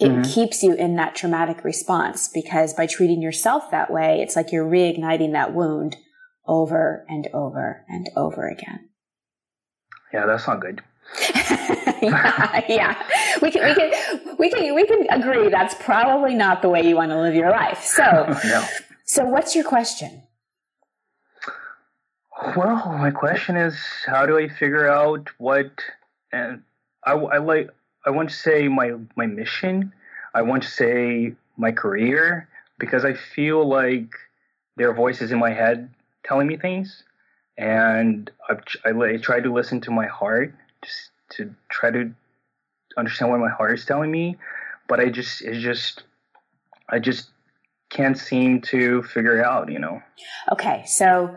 it 0.00 0.08
mm-hmm. 0.08 0.22
keeps 0.22 0.62
you 0.62 0.72
in 0.72 0.96
that 0.96 1.14
traumatic 1.14 1.62
response 1.62 2.26
because 2.26 2.72
by 2.72 2.86
treating 2.86 3.20
yourself 3.20 3.70
that 3.70 3.90
way, 3.90 4.22
it's 4.22 4.34
like 4.34 4.50
you're 4.50 4.64
reigniting 4.64 5.32
that 5.32 5.52
wound 5.52 5.96
over 6.46 7.04
and 7.06 7.28
over 7.34 7.84
and 7.86 8.08
over 8.16 8.48
again. 8.48 8.88
Yeah, 10.12 10.24
that's 10.24 10.46
not 10.46 10.60
good. 10.60 10.82
yeah, 11.34 12.64
yeah, 12.68 13.02
we 13.42 13.50
can 13.50 13.68
we 13.68 13.74
can 13.74 14.36
we 14.38 14.50
can 14.50 14.74
we 14.74 14.86
can 14.86 15.06
agree 15.10 15.48
that's 15.48 15.74
probably 15.74 16.34
not 16.34 16.62
the 16.62 16.68
way 16.68 16.80
you 16.86 16.96
want 16.96 17.10
to 17.10 17.20
live 17.20 17.34
your 17.34 17.50
life. 17.50 17.82
So, 17.82 18.02
no. 18.44 18.64
so 19.04 19.24
what's 19.24 19.54
your 19.54 19.64
question? 19.64 20.22
Well, 22.56 22.96
my 22.98 23.10
question 23.10 23.56
is, 23.56 23.76
how 24.06 24.24
do 24.24 24.38
I 24.38 24.48
figure 24.48 24.88
out 24.88 25.28
what? 25.36 25.70
And 26.32 26.62
I, 27.04 27.12
I 27.12 27.38
like 27.38 27.70
I 28.04 28.10
want 28.10 28.30
to 28.30 28.34
say 28.34 28.68
my 28.68 28.94
my 29.16 29.26
mission. 29.26 29.92
I 30.34 30.42
want 30.42 30.62
to 30.62 30.68
say 30.68 31.34
my 31.56 31.72
career 31.72 32.48
because 32.78 33.04
I 33.04 33.14
feel 33.14 33.68
like 33.68 34.10
there 34.76 34.88
are 34.90 34.94
voices 34.94 35.32
in 35.32 35.38
my 35.38 35.52
head 35.52 35.90
telling 36.24 36.46
me 36.46 36.56
things, 36.56 37.02
and 37.58 38.30
I, 38.48 38.56
I 38.88 39.16
try 39.18 39.40
to 39.40 39.52
listen 39.52 39.80
to 39.82 39.90
my 39.90 40.06
heart 40.06 40.54
just 40.82 41.10
to 41.36 41.54
try 41.68 41.90
to 41.90 42.12
understand 42.96 43.30
what 43.30 43.40
my 43.40 43.50
heart 43.50 43.78
is 43.78 43.84
telling 43.84 44.10
me. 44.10 44.36
But 44.88 45.00
I 45.00 45.10
just 45.10 45.42
it's 45.42 45.62
just 45.62 46.04
I 46.88 46.98
just 46.98 47.30
can't 47.90 48.18
seem 48.18 48.62
to 48.62 49.02
figure 49.02 49.44
out. 49.44 49.70
You 49.70 49.78
know. 49.78 50.02
Okay, 50.52 50.84
so 50.86 51.36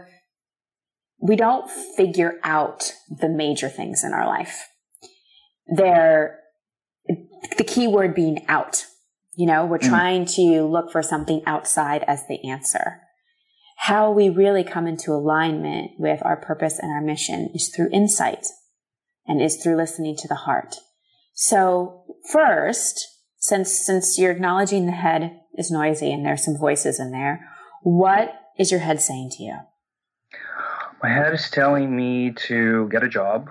we 1.20 1.36
don't 1.36 1.70
figure 1.70 2.39
out 2.43 2.91
the 3.10 3.29
major 3.29 3.70
things 3.70 4.03
in 4.03 4.13
our 4.13 4.27
life. 4.27 4.70
They're 5.67 6.39
the 7.07 7.63
key 7.63 7.88
word 7.88 8.15
being 8.15 8.45
out. 8.48 8.86
You 9.36 9.48
know, 9.48 9.65
we're 9.65 9.79
mm. 9.79 9.89
trying 9.89 10.25
to 10.25 10.63
look 10.63 10.91
for 10.91 11.01
something 11.01 11.41
outside 11.45 12.03
as 12.07 12.27
the 12.27 12.48
answer. 12.50 13.01
How 13.77 14.12
we 14.12 14.29
really 14.29 14.63
come 14.63 14.88
into 14.88 15.12
alignment 15.12 15.91
with 15.98 16.22
our 16.24 16.38
purpose 16.38 16.79
and 16.79 16.91
our 16.91 17.01
mission 17.01 17.50
is 17.53 17.69
through 17.69 17.89
insight 17.91 18.45
and 19.27 19.41
is 19.41 19.57
through 19.57 19.75
listening 19.75 20.15
to 20.17 20.27
the 20.27 20.36
heart. 20.36 20.75
So 21.33 22.03
first, 22.31 23.07
since, 23.38 23.72
since 23.72 24.17
you're 24.17 24.31
acknowledging 24.31 24.86
the 24.86 24.91
head 24.91 25.39
is 25.55 25.72
noisy 25.72 26.12
and 26.13 26.25
there's 26.25 26.45
some 26.45 26.57
voices 26.57 27.00
in 27.00 27.12
there, 27.12 27.50
what 27.81 28.33
is 28.57 28.72
your 28.72 28.79
head 28.79 29.01
saying 29.01 29.31
to 29.38 29.43
you? 29.43 29.57
My 31.01 31.10
head 31.10 31.33
is 31.33 31.50
telling 31.50 31.93
me 31.93 32.31
to 32.48 32.88
get 32.89 33.03
a 33.03 33.10
job, 33.10 33.50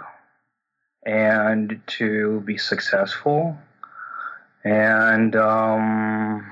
and 1.04 1.80
to 1.87 2.40
be 2.40 2.56
successful. 2.56 3.56
And 4.64 5.35
um, 5.35 6.47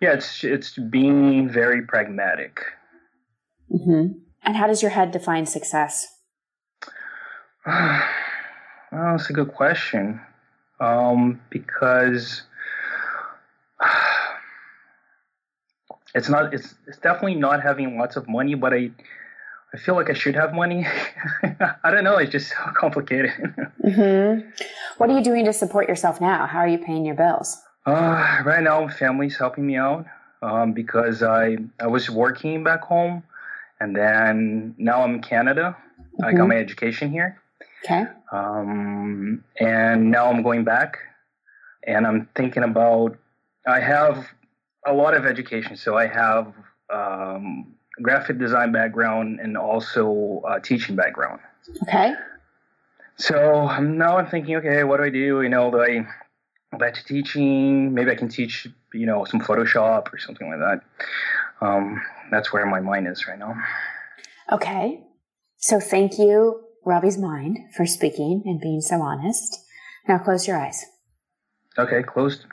yeah, 0.00 0.12
it's 0.12 0.44
it's 0.44 0.76
being 0.76 1.48
very 1.48 1.82
pragmatic. 1.82 2.60
Mm-hmm. 3.72 4.18
And 4.42 4.56
how 4.56 4.66
does 4.66 4.82
your 4.82 4.90
head 4.90 5.10
define 5.10 5.46
success? 5.46 6.06
well, 7.66 8.02
that's 8.92 9.30
a 9.30 9.32
good 9.32 9.54
question. 9.54 10.20
Um, 10.78 11.40
because 11.48 12.42
it's 16.14 16.28
not 16.28 16.52
it's 16.52 16.74
it's 16.86 16.98
definitely 16.98 17.36
not 17.36 17.62
having 17.62 17.98
lots 17.98 18.16
of 18.16 18.28
money, 18.28 18.54
but 18.54 18.74
I 18.74 18.90
I 19.74 19.78
feel 19.78 19.94
like 19.94 20.08
I 20.08 20.14
should 20.14 20.34
have 20.34 20.54
money. 20.54 20.86
I 21.84 21.90
don't 21.90 22.04
know. 22.04 22.16
It's 22.16 22.32
just 22.32 22.50
so 22.50 22.56
complicated. 22.76 23.32
mm-hmm. 23.84 24.48
What 24.98 25.10
are 25.10 25.16
you 25.16 25.24
doing 25.24 25.44
to 25.44 25.52
support 25.52 25.88
yourself 25.88 26.20
now? 26.20 26.46
How 26.46 26.60
are 26.60 26.68
you 26.68 26.78
paying 26.78 27.04
your 27.04 27.14
bills? 27.14 27.60
Uh, 27.84 28.42
right 28.44 28.62
now, 28.62 28.88
family's 28.88 29.36
helping 29.36 29.66
me 29.66 29.76
out 29.76 30.06
um, 30.42 30.72
because 30.72 31.22
I 31.22 31.58
I 31.80 31.86
was 31.86 32.10
working 32.10 32.64
back 32.64 32.82
home, 32.82 33.22
and 33.80 33.94
then 33.94 34.74
now 34.78 35.02
I'm 35.02 35.16
in 35.16 35.22
Canada. 35.22 35.76
Mm-hmm. 35.76 36.24
I 36.24 36.32
got 36.32 36.38
mm-hmm. 36.38 36.48
my 36.48 36.56
education 36.56 37.10
here. 37.10 37.40
Okay. 37.84 38.04
Um, 38.32 39.44
and 39.60 40.10
now 40.10 40.26
I'm 40.26 40.42
going 40.42 40.64
back, 40.64 40.98
and 41.86 42.06
I'm 42.06 42.28
thinking 42.34 42.62
about. 42.62 43.16
I 43.68 43.80
have 43.80 44.26
a 44.86 44.92
lot 44.92 45.14
of 45.14 45.26
education, 45.26 45.76
so 45.76 45.96
I 45.96 46.06
have 46.06 46.52
um, 46.88 47.75
graphic 48.02 48.38
design 48.38 48.72
background 48.72 49.40
and 49.40 49.56
also 49.56 50.42
uh, 50.48 50.58
teaching 50.60 50.96
background. 50.96 51.40
Okay. 51.82 52.14
So 53.16 53.78
now 53.80 54.18
I'm 54.18 54.26
thinking, 54.26 54.56
okay, 54.56 54.84
what 54.84 54.98
do 54.98 55.04
I 55.04 55.10
do? 55.10 55.42
You 55.42 55.48
know, 55.48 55.70
do 55.70 55.80
I 55.80 56.06
go 56.72 56.78
back 56.78 56.94
to 56.94 57.04
teaching? 57.04 57.94
Maybe 57.94 58.10
I 58.10 58.14
can 58.14 58.28
teach, 58.28 58.66
you 58.92 59.06
know, 59.06 59.24
some 59.24 59.40
Photoshop 59.40 60.12
or 60.12 60.18
something 60.18 60.48
like 60.48 60.58
that. 60.58 61.66
Um, 61.66 62.02
that's 62.30 62.52
where 62.52 62.66
my 62.66 62.80
mind 62.80 63.08
is 63.08 63.26
right 63.26 63.38
now. 63.38 63.54
Okay. 64.52 65.02
So 65.56 65.80
thank 65.80 66.18
you, 66.18 66.60
Ravi's 66.84 67.18
mind, 67.18 67.58
for 67.74 67.86
speaking 67.86 68.42
and 68.44 68.60
being 68.60 68.80
so 68.80 69.00
honest. 69.00 69.58
Now 70.06 70.18
close 70.18 70.46
your 70.46 70.58
eyes. 70.58 70.84
Okay, 71.78 72.02
closed. 72.02 72.44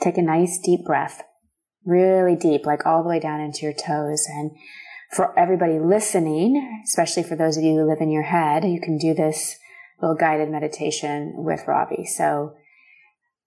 Take 0.00 0.16
a 0.16 0.22
nice 0.22 0.58
deep 0.64 0.84
breath 0.84 1.22
really 1.86 2.36
deep, 2.36 2.66
like 2.66 2.84
all 2.84 3.02
the 3.02 3.08
way 3.08 3.20
down 3.20 3.40
into 3.40 3.60
your 3.62 3.72
toes. 3.72 4.26
And 4.28 4.50
for 5.12 5.38
everybody 5.38 5.78
listening, 5.78 6.82
especially 6.84 7.22
for 7.22 7.36
those 7.36 7.56
of 7.56 7.62
you 7.62 7.74
who 7.74 7.88
live 7.88 8.00
in 8.00 8.10
your 8.10 8.24
head, 8.24 8.64
you 8.64 8.80
can 8.80 8.98
do 8.98 9.14
this 9.14 9.56
little 10.02 10.16
guided 10.16 10.50
meditation 10.50 11.32
with 11.36 11.66
Ravi. 11.66 12.04
So 12.04 12.54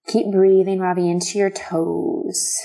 keep 0.08 0.32
breathing, 0.32 0.80
Ravi, 0.80 1.08
into 1.08 1.38
your 1.38 1.50
toes. 1.50 2.56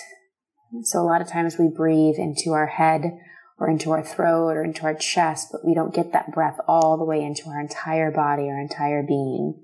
So 0.83 0.99
a 0.99 1.03
lot 1.03 1.21
of 1.21 1.27
times 1.27 1.57
we 1.59 1.67
breathe 1.67 2.15
into 2.17 2.53
our 2.53 2.67
head 2.67 3.19
or 3.57 3.69
into 3.69 3.91
our 3.91 4.03
throat 4.03 4.51
or 4.51 4.63
into 4.63 4.83
our 4.83 4.95
chest, 4.95 5.49
but 5.51 5.65
we 5.65 5.73
don't 5.73 5.93
get 5.93 6.11
that 6.13 6.33
breath 6.33 6.57
all 6.67 6.97
the 6.97 7.05
way 7.05 7.21
into 7.21 7.47
our 7.49 7.59
entire 7.59 8.11
body, 8.11 8.43
our 8.43 8.59
entire 8.59 9.03
being. 9.03 9.61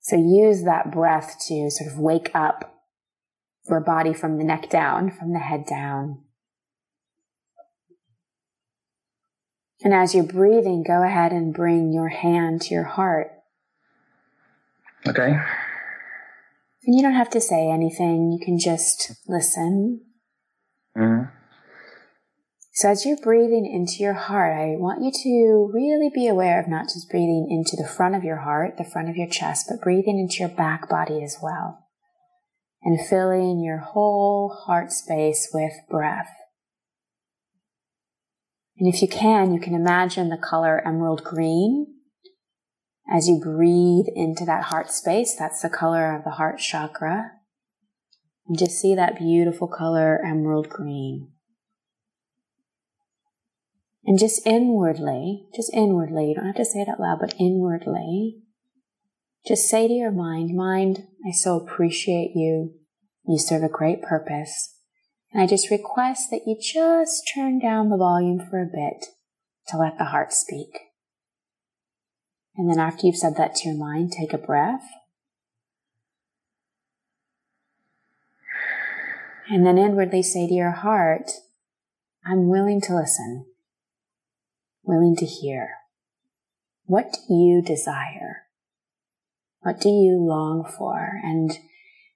So 0.00 0.16
use 0.16 0.64
that 0.64 0.92
breath 0.92 1.36
to 1.48 1.70
sort 1.70 1.92
of 1.92 1.98
wake 1.98 2.30
up 2.34 2.77
your 3.68 3.80
body 3.80 4.12
from 4.12 4.38
the 4.38 4.44
neck 4.44 4.70
down, 4.70 5.10
from 5.10 5.32
the 5.32 5.38
head 5.38 5.66
down. 5.66 6.22
And 9.82 9.94
as 9.94 10.14
you're 10.14 10.24
breathing, 10.24 10.84
go 10.86 11.02
ahead 11.02 11.32
and 11.32 11.54
bring 11.54 11.92
your 11.92 12.08
hand 12.08 12.62
to 12.62 12.74
your 12.74 12.84
heart. 12.84 13.30
Okay. 15.06 15.30
And 15.30 16.96
you 16.96 17.02
don't 17.02 17.14
have 17.14 17.30
to 17.30 17.40
say 17.40 17.70
anything, 17.70 18.32
you 18.32 18.44
can 18.44 18.58
just 18.58 19.12
listen. 19.28 20.00
Mm-hmm. 20.96 21.34
So 22.72 22.90
as 22.90 23.04
you're 23.04 23.18
breathing 23.22 23.66
into 23.66 24.02
your 24.02 24.14
heart, 24.14 24.56
I 24.56 24.76
want 24.76 25.02
you 25.02 25.10
to 25.10 25.70
really 25.72 26.10
be 26.14 26.28
aware 26.28 26.60
of 26.60 26.68
not 26.68 26.84
just 26.84 27.10
breathing 27.10 27.48
into 27.50 27.76
the 27.80 27.88
front 27.88 28.14
of 28.14 28.22
your 28.22 28.38
heart, 28.38 28.76
the 28.78 28.84
front 28.84 29.08
of 29.08 29.16
your 29.16 29.28
chest, 29.28 29.66
but 29.68 29.80
breathing 29.80 30.18
into 30.18 30.40
your 30.40 30.56
back 30.56 30.88
body 30.88 31.22
as 31.22 31.38
well 31.42 31.87
and 32.82 33.04
filling 33.06 33.60
your 33.60 33.78
whole 33.78 34.48
heart 34.66 34.92
space 34.92 35.48
with 35.52 35.72
breath. 35.90 36.30
And 38.78 38.92
if 38.92 39.02
you 39.02 39.08
can, 39.08 39.52
you 39.52 39.60
can 39.60 39.74
imagine 39.74 40.28
the 40.28 40.38
color 40.38 40.80
emerald 40.86 41.24
green. 41.24 41.94
As 43.10 43.28
you 43.28 43.40
breathe 43.40 44.06
into 44.14 44.44
that 44.44 44.64
heart 44.64 44.90
space, 44.90 45.34
that's 45.36 45.62
the 45.62 45.70
color 45.70 46.14
of 46.14 46.24
the 46.24 46.32
heart 46.32 46.58
chakra. 46.58 47.32
And 48.46 48.58
just 48.58 48.78
see 48.78 48.94
that 48.94 49.18
beautiful 49.18 49.66
color 49.66 50.20
emerald 50.24 50.68
green. 50.68 51.32
And 54.04 54.18
just 54.18 54.46
inwardly, 54.46 55.48
just 55.54 55.70
inwardly, 55.74 56.28
you 56.28 56.34
don't 56.34 56.46
have 56.46 56.54
to 56.54 56.64
say 56.64 56.80
it 56.80 56.88
out 56.88 57.00
loud, 57.00 57.18
but 57.20 57.34
inwardly, 57.38 58.42
just 59.46 59.68
say 59.68 59.88
to 59.88 59.94
your 59.94 60.10
mind, 60.10 60.54
mind, 60.54 61.06
I 61.26 61.32
so 61.32 61.56
appreciate 61.56 62.32
you. 62.34 62.74
You 63.26 63.38
serve 63.38 63.62
a 63.62 63.68
great 63.68 64.02
purpose. 64.02 64.74
And 65.32 65.42
I 65.42 65.46
just 65.46 65.70
request 65.70 66.30
that 66.30 66.46
you 66.46 66.56
just 66.60 67.30
turn 67.34 67.58
down 67.58 67.90
the 67.90 67.96
volume 67.96 68.40
for 68.40 68.60
a 68.62 68.66
bit 68.66 69.06
to 69.68 69.76
let 69.76 69.98
the 69.98 70.06
heart 70.06 70.32
speak. 70.32 70.78
And 72.56 72.68
then 72.68 72.78
after 72.78 73.06
you've 73.06 73.16
said 73.16 73.36
that 73.36 73.54
to 73.56 73.68
your 73.68 73.78
mind, 73.78 74.12
take 74.12 74.32
a 74.32 74.38
breath. 74.38 74.88
And 79.50 79.64
then 79.64 79.78
inwardly 79.78 80.22
say 80.22 80.46
to 80.46 80.54
your 80.54 80.72
heart, 80.72 81.30
I'm 82.26 82.48
willing 82.48 82.80
to 82.82 82.96
listen, 82.96 83.46
willing 84.82 85.16
to 85.16 85.24
hear. 85.24 85.70
What 86.84 87.16
do 87.28 87.34
you 87.34 87.62
desire? 87.62 88.47
What 89.60 89.80
do 89.80 89.88
you 89.88 90.18
long 90.20 90.64
for? 90.78 91.20
And 91.22 91.50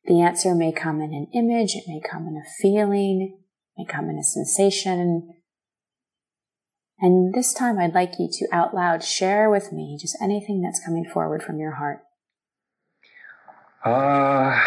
the 0.05 0.21
answer 0.21 0.55
may 0.55 0.73
come 0.73 1.01
in 1.01 1.13
an 1.15 1.29
image, 1.35 1.75
it 1.75 1.85
may 1.87 2.01
come 2.01 2.27
in 2.27 2.37
a 2.37 2.49
feeling, 2.61 3.39
it 3.77 3.81
may 3.81 3.85
come 3.93 4.11
in 4.11 4.19
a 4.19 4.23
sensation. 4.23 5.35
And 6.99 7.35
this 7.35 7.53
time 7.53 7.79
I'd 7.79 7.95
like 7.95 8.13
you 8.19 8.29
to 8.31 8.49
out 8.53 8.75
loud 8.75 9.03
share 9.03 9.51
with 9.51 9.73
me 9.73 9.99
just 10.01 10.17
anything 10.23 10.63
that's 10.63 10.85
coming 10.85 11.05
forward 11.05 11.43
from 11.43 11.59
your 11.59 11.73
heart. 11.73 12.01
Uh, 13.85 14.61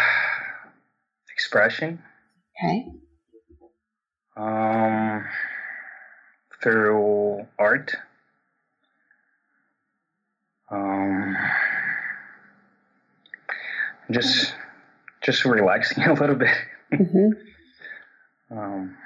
expression. 1.32 2.02
Okay. 2.58 2.86
Um, 4.36 5.24
through 6.62 7.46
art. 7.58 7.94
Um, 10.70 11.36
just 14.10 14.54
just 15.22 15.44
relaxing 15.44 16.02
a 16.04 16.14
little 16.14 16.36
bit. 16.36 16.54
Mm-hmm. 16.92 18.56
um, 18.56 18.96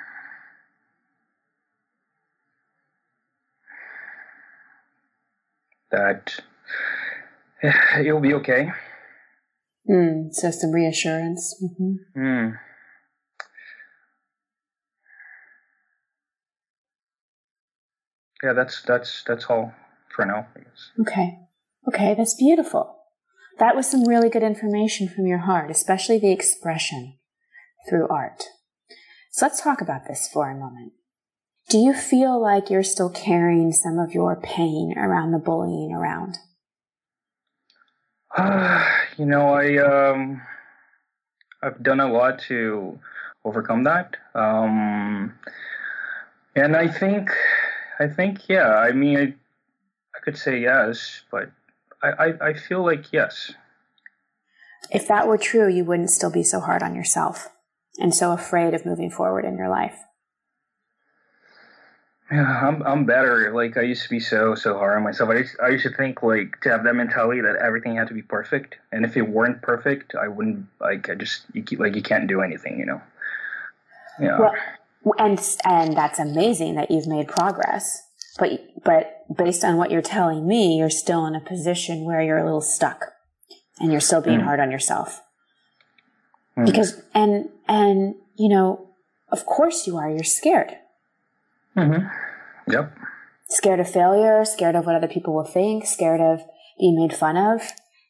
that 5.91 6.39
you'll 8.03 8.21
be 8.21 8.35
okay. 8.35 8.71
Mm, 9.89 10.33
so 10.33 10.51
some 10.51 10.73
reassurance. 10.73 11.61
Mm-hmm. 11.63 12.21
Mm. 12.21 12.59
Yeah, 18.43 18.53
that's 18.55 18.83
that's 18.83 19.23
that's 19.27 19.45
all 19.47 19.73
for 20.15 20.25
now. 20.25 20.47
I 20.57 20.61
guess. 20.61 20.91
Okay. 21.01 21.39
Okay, 21.89 22.15
that's 22.15 22.35
beautiful. 22.35 23.00
That 23.61 23.77
was 23.77 23.89
some 23.89 24.09
really 24.09 24.31
good 24.31 24.43
information 24.43 25.07
from 25.07 25.27
your 25.27 25.41
heart, 25.41 25.71
especially 25.71 26.19
the 26.19 26.33
expression 26.33 27.19
through 27.87 28.09
art. 28.09 28.45
So 29.31 29.45
let's 29.45 29.63
talk 29.63 29.83
about 29.83 30.09
this 30.09 30.29
for 30.33 30.51
a 30.51 30.55
moment. 30.55 30.95
Do 31.69 31.77
you 31.77 31.93
feel 31.93 32.41
like 32.41 32.71
you're 32.71 32.83
still 32.83 33.11
carrying 33.11 33.71
some 33.73 33.99
of 33.99 34.15
your 34.15 34.35
pain 34.35 34.95
around 34.97 35.33
the 35.33 35.39
bullying 35.39 35.93
around? 35.93 36.39
You 39.19 39.27
know, 39.27 39.53
I 39.53 39.77
um, 39.77 40.41
I've 41.63 41.83
done 41.83 42.01
a 42.01 42.11
lot 42.11 42.39
to 42.49 42.99
overcome 43.45 43.85
that, 43.85 44.17
um, 44.35 45.35
and 46.57 46.75
I 46.75 46.89
think, 46.89 47.31
I 47.99 48.07
think, 48.07 48.49
yeah. 48.49 48.79
I 48.79 48.93
mean, 48.93 49.19
I, 49.19 49.35
I 50.17 50.21
could 50.25 50.39
say 50.39 50.61
yes, 50.61 51.23
but 51.31 51.51
I, 52.03 52.35
I, 52.41 52.55
feel 52.55 52.83
like 52.83 53.13
yes. 53.13 53.53
If 54.91 55.07
that 55.09 55.29
were 55.29 55.37
true, 55.37 55.69
you 55.69 55.85
wouldn't 55.85 56.11
still 56.11 56.31
be 56.31 56.43
so 56.43 56.61
hard 56.61 56.83
on 56.83 56.95
yourself 56.95 57.51
and 57.99 58.15
so 58.15 58.33
afraid 58.33 58.75
of 58.75 58.87
moving 58.87 59.11
forward 59.11 59.45
in 59.45 59.57
your 59.57 59.69
life. 59.69 59.99
Yeah, 62.33 62.61
I'm 62.67 62.83
I'm 62.85 63.05
better. 63.07 63.53
Like 63.53 63.77
I 63.77 63.83
used 63.83 64.05
to 64.05 64.09
be 64.09 64.21
so 64.21 64.55
so 64.55 64.75
hard 64.79 64.97
on 64.97 65.03
myself. 65.03 65.31
I 65.31 65.39
used, 65.39 65.57
I 65.61 65.69
used 65.69 65.83
to 65.83 65.91
think 65.91 66.23
like 66.23 66.61
to 66.63 66.71
have 66.71 66.85
that 66.85 66.95
mentality 66.95 67.41
that 67.41 67.57
everything 67.57 67.97
had 67.97 68.07
to 68.09 68.15
be 68.15 68.23
perfect, 68.23 68.77
and 68.93 69.05
if 69.05 69.17
it 69.17 69.23
weren't 69.23 69.63
perfect, 69.63 70.15
I 70.15 70.29
wouldn't 70.29 70.67
like. 70.81 71.11
I 71.11 71.17
just 71.17 71.43
you 71.53 71.63
keep, 71.65 71.81
like 71.81 71.97
you 71.97 72.03
can't 72.03 72.29
do 72.29 72.41
anything, 72.41 72.79
you 72.79 72.87
know. 72.87 73.03
Yeah. 74.21 74.39
Well, 75.03 75.15
and 75.19 75.41
and 75.65 75.97
that's 75.97 76.21
amazing 76.21 76.77
that 76.77 76.91
you've 76.91 77.09
made 77.09 77.27
progress. 77.27 78.03
But 78.41 78.83
but 78.83 79.27
based 79.37 79.65
on 79.65 79.77
what 79.77 79.91
you're 79.91 80.03
telling 80.03 80.49
me, 80.49 80.79
you're 80.79 80.91
still 80.91 81.27
in 81.27 81.37
a 81.37 81.41
position 81.41 82.05
where 82.05 82.23
you're 82.23 82.39
a 82.39 82.45
little 82.45 82.63
stuck 82.63 83.13
and 83.79 83.93
you're 83.93 84.01
still 84.01 84.23
being 84.23 84.41
mm. 84.41 84.45
hard 84.45 84.59
on 84.59 84.71
yourself. 84.71 85.21
Mm. 86.57 86.65
Because 86.65 87.03
and 87.15 87.51
and 87.69 88.15
you 88.37 88.49
know, 88.49 88.89
of 89.31 89.45
course 89.45 89.87
you 89.87 89.99
are, 89.99 90.11
you're 90.11 90.25
scared. 90.25 90.73
Mm-hmm. 91.77 92.07
Yep. 92.73 92.97
Scared 93.51 93.81
of 93.81 93.91
failure, 93.91 94.45
scared 94.47 94.75
of 94.75 94.87
what 94.87 94.95
other 94.95 95.09
people 95.09 95.35
will 95.35 95.45
think, 95.45 95.85
scared 95.85 96.21
of 96.21 96.41
being 96.79 96.97
made 96.97 97.15
fun 97.15 97.37
of. 97.37 97.61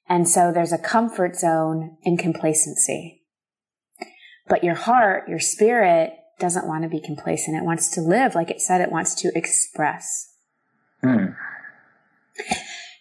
And 0.09 0.29
so 0.29 0.53
there's 0.53 0.73
a 0.73 0.79
comfort 0.79 1.37
zone 1.37 1.97
in 2.03 2.17
complacency. 2.17 3.23
But 4.49 4.63
your 4.63 4.75
heart, 4.75 5.29
your 5.29 5.39
spirit 5.41 6.13
doesn't 6.41 6.67
want 6.67 6.83
to 6.83 6.89
be 6.89 7.01
complacent. 7.01 7.57
It 7.57 7.65
wants 7.65 7.89
to 7.91 8.01
live, 8.01 8.35
like 8.35 8.51
it 8.51 8.61
said, 8.61 8.81
it 8.81 8.91
wants 8.91 9.15
to 9.17 9.31
express. 9.35 10.33
Hmm. 11.03 11.27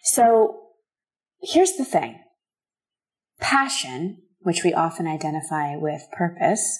So 0.02 0.60
here's 1.42 1.72
the 1.72 1.84
thing 1.84 2.20
passion, 3.40 4.22
which 4.40 4.62
we 4.64 4.72
often 4.72 5.06
identify 5.06 5.76
with 5.76 6.02
purpose, 6.12 6.78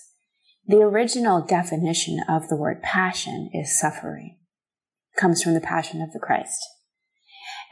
the 0.67 0.81
original 0.83 1.41
definition 1.41 2.21
of 2.29 2.49
the 2.49 2.57
word 2.57 2.83
passion 2.83 3.51
is 3.53 3.79
suffering, 3.79 4.37
it 5.15 5.21
comes 5.21 5.43
from 5.43 5.55
the 5.55 5.61
passion 5.61 6.01
of 6.01 6.13
the 6.13 6.21
Christ. 6.21 6.61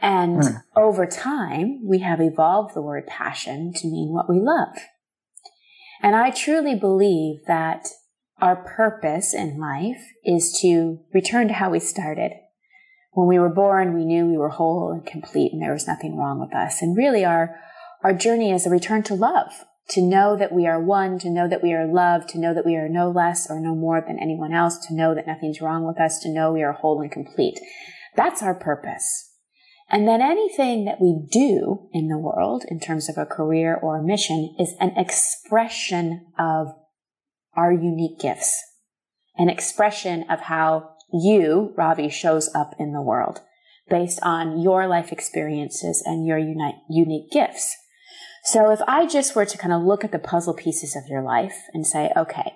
And 0.01 0.43
hmm. 0.43 0.55
over 0.75 1.05
time, 1.05 1.81
we 1.85 1.99
have 1.99 2.21
evolved 2.21 2.73
the 2.73 2.81
word 2.81 3.05
passion 3.07 3.73
to 3.75 3.87
mean 3.87 4.13
what 4.13 4.29
we 4.29 4.39
love. 4.39 4.75
And 6.01 6.15
I 6.15 6.31
truly 6.31 6.75
believe 6.75 7.41
that 7.47 7.87
our 8.41 8.55
purpose 8.55 9.33
in 9.33 9.59
life 9.59 10.01
is 10.23 10.57
to 10.61 10.99
return 11.13 11.47
to 11.47 11.53
how 11.53 11.69
we 11.69 11.79
started. 11.79 12.31
When 13.11 13.27
we 13.27 13.39
were 13.39 13.49
born, 13.49 13.93
we 13.93 14.05
knew 14.05 14.25
we 14.25 14.37
were 14.37 14.49
whole 14.49 14.91
and 14.91 15.05
complete 15.05 15.51
and 15.51 15.61
there 15.61 15.73
was 15.73 15.87
nothing 15.87 16.17
wrong 16.17 16.39
with 16.39 16.55
us. 16.55 16.81
And 16.81 16.95
really 16.95 17.25
our, 17.25 17.59
our 18.03 18.13
journey 18.13 18.51
is 18.51 18.65
a 18.65 18.69
return 18.69 19.03
to 19.03 19.15
love, 19.15 19.65
to 19.89 20.01
know 20.01 20.37
that 20.37 20.51
we 20.51 20.67
are 20.67 20.81
one, 20.81 21.19
to 21.19 21.29
know 21.29 21.47
that 21.47 21.63
we 21.63 21.73
are 21.73 21.91
loved, 21.91 22.29
to 22.29 22.39
know 22.39 22.53
that 22.53 22.65
we 22.65 22.75
are 22.75 22.87
no 22.87 23.09
less 23.09 23.49
or 23.49 23.59
no 23.59 23.75
more 23.75 24.01
than 24.05 24.19
anyone 24.19 24.53
else, 24.53 24.77
to 24.87 24.95
know 24.95 25.15
that 25.15 25.27
nothing's 25.27 25.61
wrong 25.61 25.85
with 25.85 25.99
us, 25.99 26.19
to 26.19 26.29
know 26.29 26.53
we 26.53 26.63
are 26.63 26.73
whole 26.73 27.01
and 27.01 27.11
complete. 27.11 27.59
That's 28.15 28.43
our 28.43 28.55
purpose. 28.55 29.29
And 29.89 30.07
then 30.07 30.21
anything 30.21 30.85
that 30.85 31.01
we 31.01 31.19
do 31.31 31.89
in 31.91 32.09
the 32.09 32.17
world 32.19 32.63
in 32.67 32.79
terms 32.79 33.09
of 33.09 33.17
a 33.17 33.25
career 33.25 33.75
or 33.75 33.97
a 33.97 34.03
mission 34.03 34.55
is 34.59 34.75
an 34.79 34.93
expression 34.95 36.27
of 36.37 36.67
our 37.59 37.73
unique 37.73 38.17
gifts, 38.19 38.57
an 39.35 39.49
expression 39.49 40.23
of 40.29 40.39
how 40.39 40.91
you, 41.11 41.73
Ravi, 41.75 42.07
shows 42.07 42.49
up 42.55 42.73
in 42.79 42.93
the 42.93 43.01
world 43.01 43.41
based 43.89 44.19
on 44.23 44.61
your 44.61 44.87
life 44.87 45.11
experiences 45.11 46.01
and 46.05 46.25
your 46.25 46.37
unique 46.37 47.29
gifts. 47.31 47.75
So 48.45 48.71
if 48.71 48.79
I 48.87 49.05
just 49.05 49.35
were 49.35 49.45
to 49.45 49.57
kind 49.57 49.73
of 49.73 49.81
look 49.81 50.05
at 50.05 50.13
the 50.13 50.19
puzzle 50.19 50.53
pieces 50.53 50.95
of 50.95 51.09
your 51.09 51.21
life 51.21 51.57
and 51.73 51.85
say, 51.85 52.11
okay, 52.15 52.53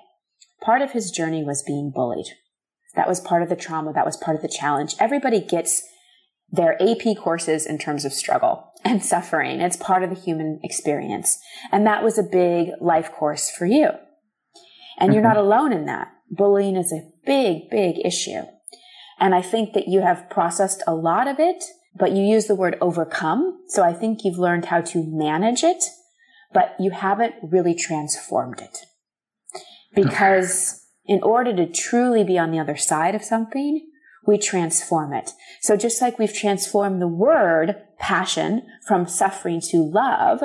part 0.61 0.81
of 0.81 0.91
his 0.91 1.11
journey 1.11 1.43
was 1.43 1.63
being 1.63 1.91
bullied. 1.93 2.27
That 2.95 3.09
was 3.09 3.19
part 3.19 3.43
of 3.43 3.49
the 3.49 3.57
trauma. 3.57 3.91
That 3.91 4.05
was 4.05 4.15
part 4.15 4.37
of 4.37 4.41
the 4.41 4.47
challenge. 4.47 4.95
Everybody 5.01 5.41
gets 5.41 5.83
their 6.49 6.81
AP 6.81 7.17
courses 7.21 7.65
in 7.65 7.77
terms 7.77 8.05
of 8.05 8.13
struggle 8.13 8.71
and 8.85 9.03
suffering. 9.03 9.59
It's 9.59 9.75
part 9.75 10.03
of 10.03 10.11
the 10.11 10.15
human 10.15 10.61
experience. 10.63 11.39
And 11.73 11.85
that 11.87 12.03
was 12.03 12.17
a 12.17 12.23
big 12.23 12.69
life 12.79 13.11
course 13.11 13.49
for 13.49 13.65
you. 13.65 13.89
And 14.99 15.09
mm-hmm. 15.09 15.13
you're 15.13 15.23
not 15.23 15.37
alone 15.37 15.73
in 15.73 15.85
that. 15.85 16.09
Bullying 16.29 16.75
is 16.75 16.91
a 16.91 17.09
big, 17.25 17.69
big 17.69 18.03
issue. 18.03 18.41
And 19.19 19.35
I 19.35 19.41
think 19.41 19.73
that 19.73 19.87
you 19.87 20.01
have 20.01 20.29
processed 20.29 20.83
a 20.87 20.95
lot 20.95 21.27
of 21.27 21.39
it, 21.39 21.63
but 21.95 22.11
you 22.11 22.23
use 22.23 22.47
the 22.47 22.55
word 22.55 22.77
overcome. 22.81 23.59
So 23.67 23.83
I 23.83 23.93
think 23.93 24.23
you've 24.23 24.39
learned 24.39 24.65
how 24.65 24.81
to 24.81 25.03
manage 25.05 25.63
it, 25.63 25.83
but 26.51 26.75
you 26.79 26.91
haven't 26.91 27.35
really 27.41 27.75
transformed 27.75 28.61
it. 28.61 28.79
Because 29.93 30.83
in 31.05 31.21
order 31.21 31.55
to 31.55 31.71
truly 31.71 32.23
be 32.23 32.37
on 32.37 32.51
the 32.51 32.59
other 32.59 32.77
side 32.77 33.13
of 33.13 33.23
something, 33.23 33.87
we 34.25 34.37
transform 34.37 35.13
it. 35.13 35.31
So 35.61 35.75
just 35.75 36.01
like 36.01 36.17
we've 36.17 36.33
transformed 36.33 37.01
the 37.01 37.07
word 37.07 37.75
passion 37.99 38.63
from 38.87 39.07
suffering 39.07 39.61
to 39.69 39.77
love, 39.77 40.41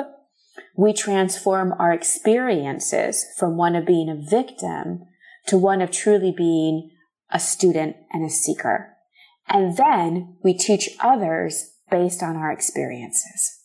we 0.79 0.93
transform 0.93 1.73
our 1.77 1.91
experiences 1.91 3.25
from 3.37 3.57
one 3.57 3.75
of 3.75 3.85
being 3.85 4.07
a 4.07 4.15
victim 4.15 5.01
to 5.45 5.57
one 5.57 5.81
of 5.81 5.91
truly 5.91 6.33
being 6.35 6.89
a 7.29 7.37
student 7.37 7.97
and 8.13 8.25
a 8.25 8.29
seeker. 8.29 8.95
And 9.49 9.75
then 9.75 10.37
we 10.41 10.53
teach 10.53 10.91
others 11.01 11.71
based 11.91 12.23
on 12.23 12.37
our 12.37 12.49
experiences. 12.49 13.59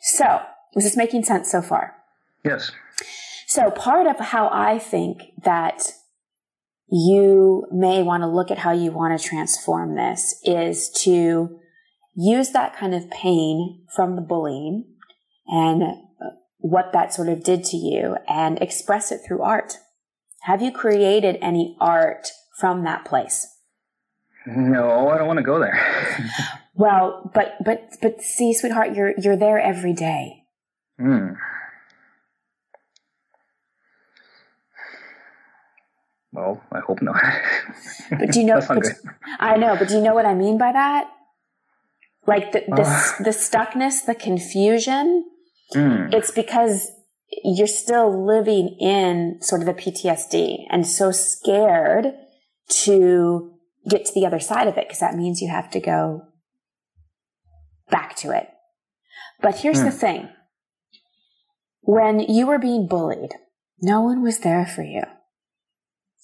So, 0.00 0.40
is 0.74 0.84
this 0.84 0.96
making 0.96 1.24
sense 1.24 1.50
so 1.50 1.60
far? 1.60 1.96
Yes. 2.42 2.72
So 3.46 3.70
part 3.70 4.06
of 4.06 4.18
how 4.18 4.48
I 4.50 4.78
think 4.78 5.20
that 5.42 5.82
you 6.88 7.66
may 7.70 8.02
want 8.02 8.22
to 8.22 8.26
look 8.26 8.50
at 8.50 8.58
how 8.58 8.72
you 8.72 8.90
want 8.90 9.20
to 9.20 9.28
transform 9.28 9.96
this 9.96 10.40
is 10.44 10.88
to 11.02 11.58
use 12.16 12.52
that 12.52 12.74
kind 12.74 12.94
of 12.94 13.10
pain 13.10 13.84
from 13.94 14.16
the 14.16 14.22
bullying 14.22 14.93
and 15.46 15.82
what 16.58 16.92
that 16.92 17.12
sort 17.12 17.28
of 17.28 17.44
did 17.44 17.62
to 17.64 17.76
you 17.76 18.16
and 18.26 18.60
express 18.62 19.12
it 19.12 19.20
through 19.26 19.42
art. 19.42 19.78
Have 20.42 20.62
you 20.62 20.72
created 20.72 21.36
any 21.40 21.76
art 21.80 22.28
from 22.58 22.84
that 22.84 23.04
place? 23.04 23.46
No, 24.46 25.08
I 25.08 25.18
don't 25.18 25.26
want 25.26 25.38
to 25.38 25.42
go 25.42 25.58
there. 25.58 25.78
well, 26.74 27.30
but 27.34 27.54
but 27.64 27.96
but 28.02 28.20
see, 28.20 28.52
sweetheart, 28.52 28.94
you're 28.94 29.14
you're 29.18 29.36
there 29.36 29.58
every 29.58 29.92
day. 29.92 30.44
Hmm. 30.98 31.32
Well, 36.32 36.62
I 36.72 36.80
hope 36.80 37.00
not. 37.00 37.22
but 38.10 38.32
do 38.32 38.40
you 38.40 38.46
know? 38.46 38.60
but, 38.68 38.84
I 39.38 39.56
know, 39.56 39.76
but 39.78 39.88
do 39.88 39.94
you 39.94 40.02
know 40.02 40.14
what 40.14 40.26
I 40.26 40.34
mean 40.34 40.58
by 40.58 40.72
that? 40.72 41.10
Like 42.26 42.52
the 42.52 42.64
the, 42.68 42.82
uh, 42.82 43.22
the 43.22 43.30
stuckness, 43.30 44.04
the 44.04 44.14
confusion. 44.14 45.24
Mm. 45.74 46.12
It's 46.12 46.30
because 46.30 46.90
you're 47.42 47.66
still 47.66 48.26
living 48.26 48.76
in 48.80 49.38
sort 49.40 49.60
of 49.60 49.66
the 49.66 49.74
PTSD 49.74 50.64
and 50.70 50.86
so 50.86 51.10
scared 51.10 52.06
to 52.68 53.52
get 53.88 54.06
to 54.06 54.12
the 54.14 54.26
other 54.26 54.40
side 54.40 54.68
of 54.68 54.76
it 54.76 54.86
because 54.86 55.00
that 55.00 55.16
means 55.16 55.40
you 55.40 55.48
have 55.48 55.70
to 55.70 55.80
go 55.80 56.22
back 57.90 58.16
to 58.16 58.30
it. 58.30 58.48
But 59.40 59.56
here's 59.56 59.80
mm. 59.80 59.84
the 59.84 59.90
thing. 59.90 60.28
When 61.82 62.20
you 62.20 62.46
were 62.46 62.58
being 62.58 62.86
bullied, 62.88 63.34
no 63.80 64.00
one 64.00 64.22
was 64.22 64.38
there 64.38 64.66
for 64.66 64.82
you 64.82 65.02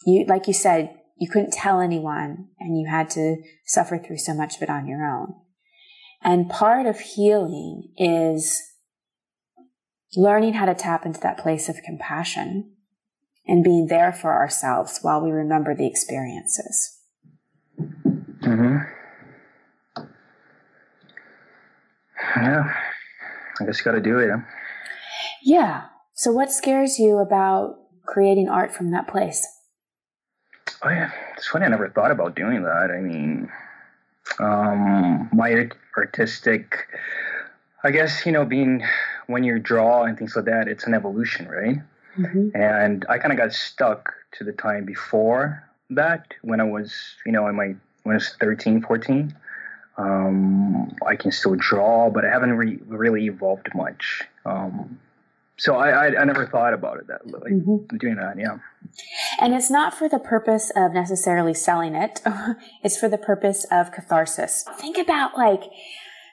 you, 0.07 0.25
like 0.27 0.47
you 0.47 0.55
said, 0.55 0.95
you 1.19 1.29
couldn't 1.29 1.53
tell 1.53 1.81
anyone 1.81 2.49
and 2.59 2.79
you 2.79 2.89
had 2.89 3.11
to 3.11 3.37
suffer 3.67 3.99
through 3.99 4.19
so 4.19 4.35
much 4.35 4.57
of 4.57 4.63
it 4.63 4.71
on 4.71 4.87
your 4.87 5.05
own. 5.05 5.35
And 6.23 6.51
part 6.51 6.87
of 6.87 7.01
healing 7.01 7.93
is 7.97 8.61
learning 10.17 10.55
how 10.55 10.67
to 10.67 10.75
tap 10.75 11.07
into 11.07 11.21
that 11.21 11.39
place 11.39 11.69
of 11.69 11.77
compassion 11.85 12.73
and 13.47 13.65
being 13.65 13.87
there 13.87 14.13
for 14.13 14.33
ourselves 14.33 14.99
while 15.03 15.21
we 15.21 15.31
remember 15.31 15.75
the 15.75 15.87
experiences. 15.87 16.99
hmm 18.43 18.79
Yeah. 22.37 22.73
I 23.61 23.65
guess 23.65 23.79
you 23.79 23.85
got 23.85 23.93
to 23.93 24.01
do 24.01 24.19
it. 24.19 24.31
Huh? 24.31 24.39
Yeah. 25.43 25.85
So, 26.15 26.33
what 26.33 26.51
scares 26.51 26.99
you 26.99 27.19
about 27.19 27.77
creating 28.07 28.49
art 28.49 28.73
from 28.75 28.91
that 28.93 29.09
place? 29.09 29.47
Oh 30.83 30.89
yeah, 30.89 31.11
it's 31.37 31.49
funny. 31.49 31.67
I 31.67 31.69
never 31.69 31.91
thought 31.91 32.11
about 32.11 32.35
doing 32.35 32.63
that. 32.63 32.91
I 32.91 33.01
mean, 33.01 33.51
um, 34.39 35.29
my 35.33 35.69
artistic, 35.97 36.87
I 37.85 37.91
guess 37.91 38.25
you 38.25 38.33
know, 38.33 38.45
being 38.45 38.83
when 39.31 39.45
you 39.45 39.59
draw 39.59 40.05
and 40.05 40.19
things 40.19 40.37
like 40.37 40.47
that, 40.47 40.69
it's 40.69 40.85
an 40.85 40.95
evolution, 40.95 41.49
right? 41.49 41.79
Mm-hmm. 42.19 42.51
And 42.55 43.07
I 43.09 43.19
kind 43.19 43.33
of 43.33 43.39
got 43.39 43.53
stuck 43.53 44.13
to 44.33 44.45
the 44.45 44.53
time 44.53 44.85
before 44.85 45.69
that 45.91 46.35
when 46.43 46.61
I 46.61 46.65
was, 46.65 46.95
you 47.25 47.33
know, 47.33 47.47
in 47.49 47.57
my 47.57 47.75
when 48.03 48.15
I 48.15 48.17
was 48.17 48.37
13, 48.41 48.83
14. 48.83 49.37
Um, 49.99 50.97
I 51.07 51.15
can 51.17 51.31
still 51.31 51.57
draw, 51.57 52.09
but 52.11 52.25
I 52.25 52.31
haven't 52.31 52.57
re- 52.57 52.79
really 52.87 53.27
evolved 53.27 53.69
much. 53.75 54.23
Um, 54.47 54.99
so 55.61 55.77
I, 55.77 55.91
I, 55.91 56.21
I 56.21 56.25
never 56.25 56.47
thought 56.47 56.73
about 56.73 56.99
it 56.99 57.07
that 57.09 57.27
like 57.27 57.53
mm-hmm. 57.53 57.97
doing 57.99 58.17
that 58.17 58.39
yeah 58.39 58.57
and 59.41 59.55
it's 59.55 59.71
not 59.71 59.93
for 59.93 60.09
the 60.09 60.19
purpose 60.19 60.73
of 60.75 60.93
necessarily 60.93 61.53
selling 61.53 61.95
it 61.95 62.23
it's 62.83 62.99
for 62.99 63.09
the 63.09 63.19
purpose 63.19 63.67
of 63.71 63.93
catharsis 63.93 64.65
think 64.79 64.97
about 64.97 65.37
like 65.37 65.65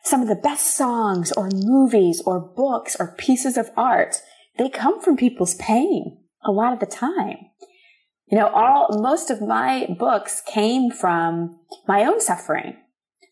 some 0.08 0.22
of 0.22 0.28
the 0.28 0.36
best 0.36 0.76
songs 0.76 1.32
or 1.34 1.50
movies 1.54 2.22
or 2.26 2.40
books 2.40 2.96
or 3.00 3.16
pieces 3.18 3.58
of 3.58 3.70
art 3.76 4.18
they 4.58 4.70
come 4.70 5.02
from 5.02 5.18
people's 5.18 5.56
pain 5.56 6.18
a 6.44 6.52
lot 6.52 6.74
of 6.74 6.80
the 6.80 6.86
time 6.86 7.38
you 8.32 8.38
know 8.38 8.48
all 8.48 9.00
most 9.02 9.30
of 9.30 9.42
my 9.42 9.88
books 10.00 10.42
came 10.46 10.90
from 10.92 11.60
my 11.88 12.04
own 12.04 12.22
suffering 12.22 12.76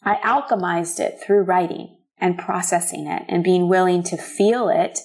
i 0.04 0.16
alchemized 0.16 1.00
it 1.00 1.20
through 1.22 1.42
writing 1.42 1.96
and 2.18 2.38
processing 2.38 3.08
it 3.08 3.24
and 3.28 3.44
being 3.44 3.68
willing 3.68 4.04
to 4.04 4.18
feel 4.18 4.70
it 4.70 5.00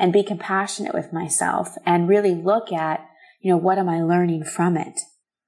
and 0.00 0.12
be 0.12 0.22
compassionate 0.22 0.94
with 0.94 1.12
myself 1.12 1.76
and 1.84 2.08
really 2.08 2.34
look 2.34 2.72
at, 2.72 3.06
you 3.40 3.50
know, 3.50 3.56
what 3.58 3.78
am 3.78 3.88
I 3.88 4.02
learning 4.02 4.44
from 4.44 4.76
it? 4.76 5.00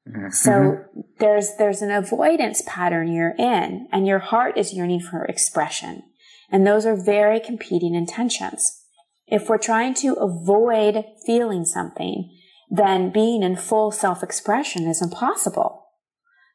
Mm-hmm. 0.09 0.31
So 0.31 0.85
there's 1.19 1.57
there's 1.57 1.83
an 1.83 1.91
avoidance 1.91 2.63
pattern 2.67 3.13
you're 3.13 3.37
in 3.39 3.89
and 3.93 4.07
your 4.07 4.19
heart 4.19 4.59
is 4.59 4.73
yearning 4.73 5.01
for 5.01 5.25
expression. 5.25 6.03
And 6.51 6.67
those 6.67 6.85
are 6.85 6.97
very 6.97 7.41
competing 7.41 7.95
intentions. 7.95 8.83
If 9.27 9.49
we're 9.49 9.59
trying 9.59 9.95
to 9.95 10.15
avoid 10.15 11.05
feeling 11.25 11.65
something, 11.65 12.31
then 12.69 13.11
being 13.11 13.43
in 13.43 13.57
full 13.57 13.91
self-expression 13.91 14.87
is 14.87 15.01
impossible. 15.01 15.87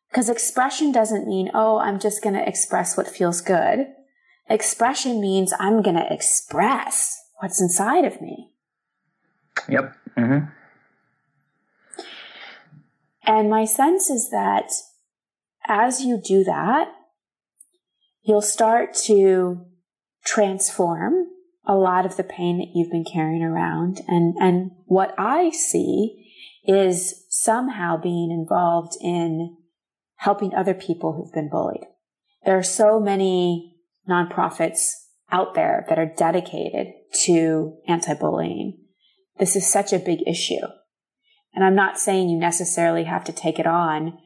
Because 0.10 0.30
expression 0.30 0.92
doesn't 0.92 1.28
mean, 1.28 1.50
oh, 1.54 1.80
I'm 1.80 2.00
just 2.00 2.22
going 2.22 2.36
to 2.36 2.48
express 2.48 2.96
what 2.96 3.08
feels 3.08 3.42
good. 3.42 3.88
Expression 4.50 5.20
means 5.20 5.54
I'm 5.60 5.82
going 5.82 5.96
to 5.96 6.14
express 6.14 7.18
what's 7.40 7.62
inside 7.62 8.06
of 8.06 8.22
me. 8.22 8.52
Yep. 9.68 9.96
Mm-hmm. 10.18 10.46
And 13.28 13.50
my 13.50 13.66
sense 13.66 14.10
is 14.10 14.30
that 14.32 14.72
as 15.68 16.02
you 16.02 16.20
do 16.24 16.46
that, 16.46 16.88
you'll 18.24 18.42
start 18.42 18.94
to 19.06 19.66
transform 20.26 21.28
a 21.66 21.76
lot 21.76 22.06
of 22.06 22.16
the 22.16 22.24
pain 22.24 22.58
that 22.60 22.72
you've 22.74 22.92
been 22.92 23.04
carrying 23.04 23.44
around. 23.44 24.00
And, 24.08 24.36
and 24.40 24.72
what 24.86 25.14
I 25.18 25.50
see 25.50 26.32
is 26.66 27.26
somehow 27.30 27.98
being 27.98 28.32
involved 28.32 28.94
in 29.02 29.58
helping 30.16 30.56
other 30.56 30.74
people 30.74 31.14
who've 31.14 31.34
been 31.34 31.50
bullied. 31.50 31.84
There 32.46 32.58
are 32.58 32.64
so 32.64 33.00
many 33.00 33.76
nonprofits 34.10 34.92
out 35.32 35.54
there 35.54 35.86
that 35.90 36.00
are 36.00 36.14
dedicated 36.18 36.94
to 37.24 37.78
anti-bullying. 37.88 38.78
This 39.38 39.58
is 39.58 39.70
such 39.70 39.92
a 39.92 40.00
big 40.00 40.20
issue. 40.26 40.66
And 41.58 41.66
I'm 41.66 41.74
not 41.74 41.98
saying 41.98 42.30
you 42.30 42.38
necessarily 42.38 43.06
have 43.06 43.24
to 43.24 43.34
take 43.34 43.58
it 43.58 43.66
on. 43.66 44.20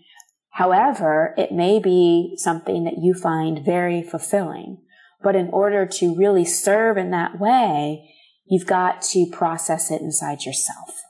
However, 0.50 1.34
it 1.38 1.54
may 1.54 1.80
be 1.80 2.34
something 2.36 2.84
that 2.84 2.98
you 2.98 3.14
find 3.14 3.64
very 3.64 4.04
fulfilling. 4.04 4.80
But 5.24 5.38
in 5.38 5.48
order 5.48 5.86
to 5.86 6.14
really 6.14 6.44
serve 6.44 6.98
in 6.98 7.12
that 7.12 7.40
way, 7.40 8.14
you've 8.46 8.66
got 8.66 9.02
to 9.14 9.28
process 9.32 9.90
it 9.92 10.02
inside 10.02 10.44
yourself. 10.44 11.04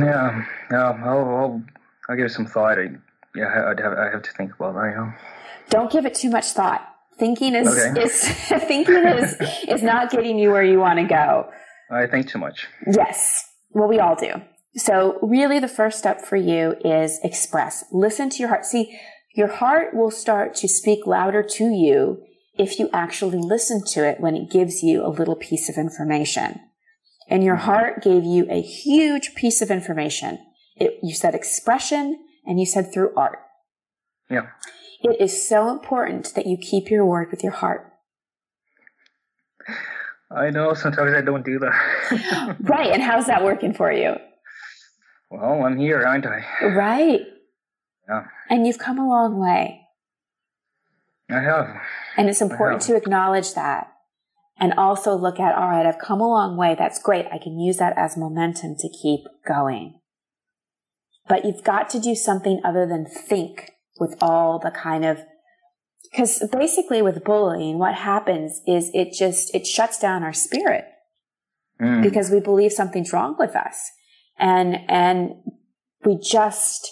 Yeah, 0.00 0.44
yeah, 0.68 0.90
I'll, 1.04 1.04
I'll, 1.04 1.62
I'll 2.08 2.16
give 2.16 2.26
it 2.26 2.32
some 2.32 2.46
thought. 2.46 2.76
I, 2.76 2.88
yeah, 3.36 3.68
I'd 3.68 3.78
have, 3.78 3.92
I 3.92 4.10
have 4.10 4.22
to 4.22 4.32
think 4.32 4.52
about 4.52 4.74
that. 4.74 4.94
Yeah. 4.96 5.12
Don't 5.70 5.92
give 5.92 6.06
it 6.06 6.16
too 6.16 6.30
much 6.30 6.46
thought. 6.46 6.84
Thinking 7.20 7.54
is, 7.54 7.68
okay. 7.68 8.02
is 8.02 8.20
thinking 8.66 8.96
is 8.96 9.36
is 9.68 9.82
not 9.84 10.10
getting 10.10 10.40
you 10.40 10.50
where 10.50 10.64
you 10.64 10.80
want 10.80 10.98
to 10.98 11.04
go. 11.04 11.52
I 11.88 12.08
think 12.08 12.28
too 12.28 12.38
much. 12.38 12.66
Yes. 12.84 13.53
Well, 13.74 13.88
we 13.88 13.98
all 13.98 14.16
do. 14.16 14.42
So 14.76 15.18
really 15.22 15.58
the 15.58 15.68
first 15.68 15.98
step 15.98 16.24
for 16.24 16.36
you 16.36 16.76
is 16.84 17.20
express. 17.22 17.84
Listen 17.92 18.30
to 18.30 18.38
your 18.38 18.48
heart. 18.48 18.64
See, 18.64 18.98
your 19.34 19.48
heart 19.48 19.94
will 19.94 20.10
start 20.10 20.54
to 20.56 20.68
speak 20.68 21.06
louder 21.06 21.42
to 21.42 21.64
you 21.64 22.22
if 22.56 22.78
you 22.78 22.88
actually 22.92 23.38
listen 23.38 23.84
to 23.84 24.06
it 24.08 24.20
when 24.20 24.36
it 24.36 24.50
gives 24.50 24.82
you 24.82 25.04
a 25.04 25.08
little 25.08 25.34
piece 25.34 25.68
of 25.68 25.76
information. 25.76 26.60
And 27.28 27.42
your 27.42 27.56
mm-hmm. 27.56 27.64
heart 27.64 28.02
gave 28.02 28.24
you 28.24 28.46
a 28.48 28.60
huge 28.60 29.34
piece 29.34 29.60
of 29.60 29.70
information. 29.70 30.38
It, 30.76 30.98
you 31.02 31.14
said 31.14 31.34
expression 31.34 32.18
and 32.46 32.60
you 32.60 32.66
said 32.66 32.92
through 32.92 33.14
art. 33.16 33.38
Yeah. 34.30 34.48
It 35.02 35.20
is 35.20 35.46
so 35.46 35.70
important 35.70 36.34
that 36.34 36.46
you 36.46 36.56
keep 36.56 36.90
your 36.90 37.04
word 37.04 37.28
with 37.30 37.42
your 37.42 37.52
heart. 37.52 37.92
I 40.34 40.50
know 40.50 40.74
sometimes 40.74 41.14
I 41.14 41.20
don't 41.20 41.44
do 41.44 41.58
that. 41.60 42.56
right. 42.60 42.90
And 42.92 43.02
how's 43.02 43.26
that 43.26 43.44
working 43.44 43.72
for 43.72 43.92
you? 43.92 44.16
Well, 45.30 45.64
I'm 45.64 45.78
here, 45.78 46.04
aren't 46.04 46.26
I? 46.26 46.44
Right. 46.62 47.20
Yeah. 48.08 48.24
And 48.50 48.66
you've 48.66 48.78
come 48.78 48.98
a 48.98 49.08
long 49.08 49.38
way. 49.40 49.80
I 51.30 51.40
have. 51.40 51.68
And 52.16 52.28
it's 52.28 52.42
important 52.42 52.82
to 52.82 52.96
acknowledge 52.96 53.54
that 53.54 53.88
and 54.58 54.72
also 54.74 55.16
look 55.16 55.40
at, 55.40 55.54
all 55.54 55.68
right, 55.68 55.86
I've 55.86 55.98
come 55.98 56.20
a 56.20 56.28
long 56.28 56.56
way. 56.56 56.76
That's 56.78 57.02
great. 57.02 57.26
I 57.32 57.38
can 57.38 57.58
use 57.58 57.78
that 57.78 57.96
as 57.96 58.16
momentum 58.16 58.76
to 58.78 58.88
keep 58.88 59.20
going. 59.46 60.00
But 61.26 61.44
you've 61.44 61.64
got 61.64 61.88
to 61.90 62.00
do 62.00 62.14
something 62.14 62.60
other 62.64 62.86
than 62.86 63.06
think 63.06 63.72
with 63.98 64.16
all 64.20 64.58
the 64.58 64.70
kind 64.70 65.04
of 65.04 65.20
because 66.14 66.46
basically 66.52 67.02
with 67.02 67.24
bullying, 67.24 67.76
what 67.78 67.94
happens 67.94 68.60
is 68.68 68.88
it 68.94 69.12
just, 69.12 69.52
it 69.52 69.66
shuts 69.66 69.98
down 69.98 70.22
our 70.22 70.32
spirit 70.32 70.84
mm. 71.80 72.02
because 72.02 72.30
we 72.30 72.38
believe 72.38 72.70
something's 72.70 73.12
wrong 73.12 73.34
with 73.36 73.56
us. 73.56 73.90
And, 74.38 74.78
and 74.88 75.32
we 76.04 76.16
just, 76.16 76.88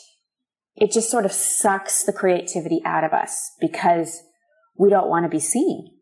it 0.75 0.91
just 0.91 1.09
sort 1.09 1.25
of 1.25 1.31
sucks 1.31 2.03
the 2.03 2.13
creativity 2.13 2.81
out 2.85 3.05
of 3.05 3.13
us 3.13 3.53
because 3.61 4.25
we 4.77 4.91
don't 4.91 5.09
want 5.09 5.25
to 5.25 5.29
be 5.29 5.39
seen. 5.39 5.93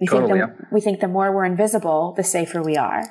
We 0.00 0.08
totally, 0.08 0.40
think 0.40 0.58
the, 0.58 0.66
we 0.72 0.80
think 0.80 0.98
the 0.98 1.06
more 1.06 1.32
we're 1.32 1.44
invisible, 1.44 2.14
the 2.16 2.24
safer 2.24 2.60
we 2.60 2.76
are. 2.76 3.04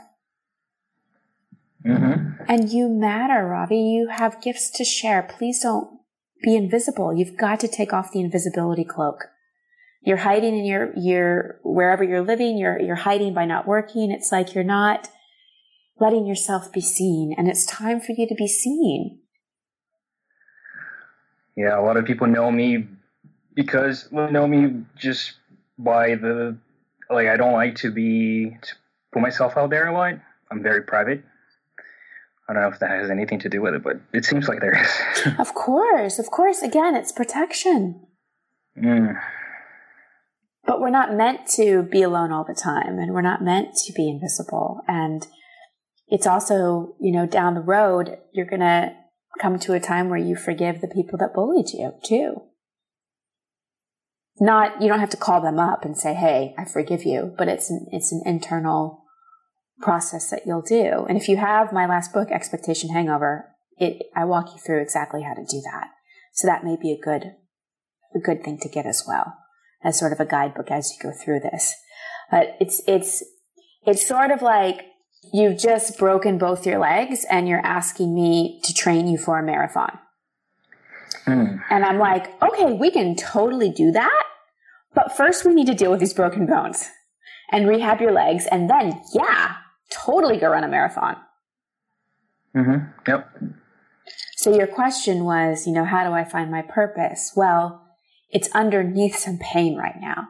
Mm-hmm. 1.86 2.44
And 2.50 2.70
you 2.70 2.90
matter, 2.90 3.48
Ravi. 3.48 3.78
You 3.78 4.10
have 4.10 4.42
gifts 4.42 4.70
to 4.72 4.84
share. 4.84 5.24
Please 5.24 5.62
don't 5.62 5.93
be 6.44 6.56
invisible. 6.56 7.16
You've 7.16 7.38
got 7.38 7.60
to 7.62 7.68
take 7.68 7.94
off 7.94 8.12
the 8.12 8.20
invisibility 8.20 8.84
cloak. 8.84 9.26
You're 10.02 10.18
hiding 10.18 10.58
in 10.60 10.66
your, 10.66 10.94
your, 10.98 11.60
wherever 11.64 12.04
you're 12.04 12.22
living, 12.22 12.58
you're, 12.58 12.80
you're 12.80 12.96
hiding 12.96 13.34
by 13.34 13.46
not 13.46 13.66
working. 13.66 14.12
It's 14.12 14.32
like 14.32 14.54
you're 14.54 14.64
not 14.64 15.10
letting 16.00 16.26
yourself 16.26 16.72
be 16.72 16.82
seen 16.82 17.34
and 17.38 17.48
it's 17.48 17.66
time 17.66 18.02
for 18.02 18.12
you 18.12 18.28
to 18.28 18.36
be 18.36 18.48
seen. 18.48 19.20
Yeah, 21.56 21.80
a 21.80 21.82
lot 21.82 21.98
of 21.98 22.06
people 22.06 22.28
know 22.28 22.52
me 22.52 22.88
because 23.54 24.10
well, 24.12 24.32
know 24.32 24.48
me 24.48 24.84
just 24.98 25.34
by 25.78 26.16
the 26.16 26.58
like 27.10 27.28
I 27.28 27.38
don't 27.38 27.54
like 27.54 27.76
to 27.78 27.92
be 27.92 28.58
to 28.62 28.76
put 29.12 29.22
myself 29.22 29.56
out 29.56 29.70
there 29.70 29.88
a 29.88 29.94
lot. 29.94 30.16
I'm 30.52 30.64
very 30.64 30.82
private. 30.82 31.24
I 32.48 32.54
don't 32.54 32.62
know 32.62 32.70
if 32.70 32.80
that 32.80 32.90
has 32.90 33.10
anything 33.10 33.40
to 33.40 33.50
do 33.50 33.62
with 33.62 33.74
it, 33.74 33.84
but 33.84 34.02
it 34.12 34.26
seems 34.26 34.48
like 34.48 34.60
there 34.60 34.82
is. 34.82 35.34
of 35.40 35.54
course, 35.54 36.20
of 36.20 36.30
course. 36.30 36.62
Again, 36.62 36.96
it's 36.96 37.12
protection. 37.12 38.06
Mm. 38.78 39.18
But 40.66 40.82
we're 40.82 40.90
not 40.90 41.14
meant 41.14 41.48
to 41.56 41.84
be 41.84 42.02
alone 42.02 42.32
all 42.32 42.44
the 42.46 42.56
time, 42.56 43.00
and 43.00 43.14
we're 43.14 43.22
not 43.22 43.44
meant 43.44 43.76
to 43.86 43.94
be 43.94 44.10
invisible. 44.10 44.82
And 44.88 45.26
it's 46.08 46.28
also, 46.28 46.96
you 47.00 47.12
know, 47.12 47.26
down 47.26 47.54
the 47.54 47.62
road, 47.62 48.18
you're 48.34 48.46
going 48.46 48.60
to 48.60 48.94
come 49.40 49.58
to 49.60 49.74
a 49.74 49.80
time 49.80 50.10
where 50.10 50.20
you 50.20 50.36
forgive 50.36 50.82
the 50.82 50.88
people 50.88 51.18
that 51.20 51.34
bullied 51.34 51.70
you 51.74 51.94
too. 52.04 52.42
Not, 54.40 54.82
you 54.82 54.88
don't 54.88 55.00
have 55.00 55.10
to 55.12 55.18
call 55.18 55.42
them 55.42 55.60
up 55.60 55.86
and 55.86 55.98
say, 55.98 56.14
Hey, 56.14 56.56
I 56.58 56.66
forgive 56.66 57.04
you, 57.04 57.34
but 57.38 57.48
it's 57.48 57.70
an, 57.70 57.88
it's 57.92 58.12
an 58.12 58.22
internal 58.26 59.03
process 59.82 60.30
that 60.30 60.44
you'll 60.46 60.62
do. 60.62 61.06
And 61.08 61.18
if 61.18 61.28
you 61.28 61.38
have 61.38 61.74
my 61.74 61.86
last 61.86 62.14
book, 62.14 62.30
Expectation 62.32 62.90
Hangover, 62.90 63.50
it, 63.78 64.04
I 64.16 64.26
walk 64.26 64.54
you 64.54 64.60
through 64.60 64.82
exactly 64.82 65.24
how 65.24 65.34
to 65.34 65.46
do 65.46 65.62
that. 65.62 65.88
So 66.34 66.48
that 66.48 66.64
may 66.64 66.78
be 66.80 66.92
a 66.92 67.00
good, 67.00 67.36
a 68.16 68.20
good 68.20 68.44
thing 68.44 68.60
to 68.60 68.70
get 68.70 68.86
as 68.86 69.04
well 69.08 69.36
as 69.84 70.00
sort 70.00 70.14
of 70.14 70.20
a 70.20 70.26
guidebook 70.26 70.72
as 70.72 70.92
you 70.92 71.02
go 71.02 71.16
through 71.16 71.42
this. 71.42 71.74
But 72.32 72.56
it's, 72.60 72.82
it's, 72.88 73.24
it's 73.86 74.08
sort 74.08 74.32
of 74.32 74.42
like 74.42 74.86
you've 75.32 75.60
just 75.60 75.98
broken 75.98 76.38
both 76.38 76.66
your 76.66 76.80
legs 76.80 77.26
and 77.30 77.48
you're 77.48 77.66
asking 77.66 78.16
me 78.16 78.60
to 78.64 78.74
train 78.74 79.08
you 79.08 79.18
for 79.18 79.40
a 79.40 79.44
marathon. 79.44 80.00
Mm. 81.26 81.62
And 81.70 81.86
I'm 81.86 82.00
like, 82.00 82.42
okay, 82.42 82.74
we 82.74 82.92
can 82.92 83.16
totally 83.16 83.70
do 83.70 83.92
that. 83.92 84.24
But 84.94 85.16
first 85.16 85.46
we 85.46 85.54
need 85.54 85.68
to 85.68 85.74
deal 85.74 85.92
with 85.92 86.00
these 86.00 86.14
broken 86.14 86.46
bones 86.46 86.90
and 87.52 87.68
rehab 87.68 88.02
your 88.02 88.12
legs. 88.12 88.48
And 88.52 88.70
then, 88.70 89.02
yeah, 89.14 89.56
totally 89.92 90.38
go 90.38 90.50
run 90.50 90.64
a 90.64 90.68
marathon. 90.68 91.18
Mm-hmm. 92.56 92.86
Yep. 93.08 93.30
So 94.36 94.56
your 94.56 94.68
question 94.68 95.24
was, 95.24 95.66
you 95.66 95.74
know, 95.74 95.86
how 95.86 96.04
do 96.04 96.14
I 96.14 96.24
find 96.24 96.52
my 96.52 96.62
purpose? 96.62 97.32
Well, 97.36 97.82
it's 98.30 98.50
underneath 98.54 99.16
some 99.16 99.40
pain 99.40 99.78
right 99.78 100.00
now. 100.00 100.30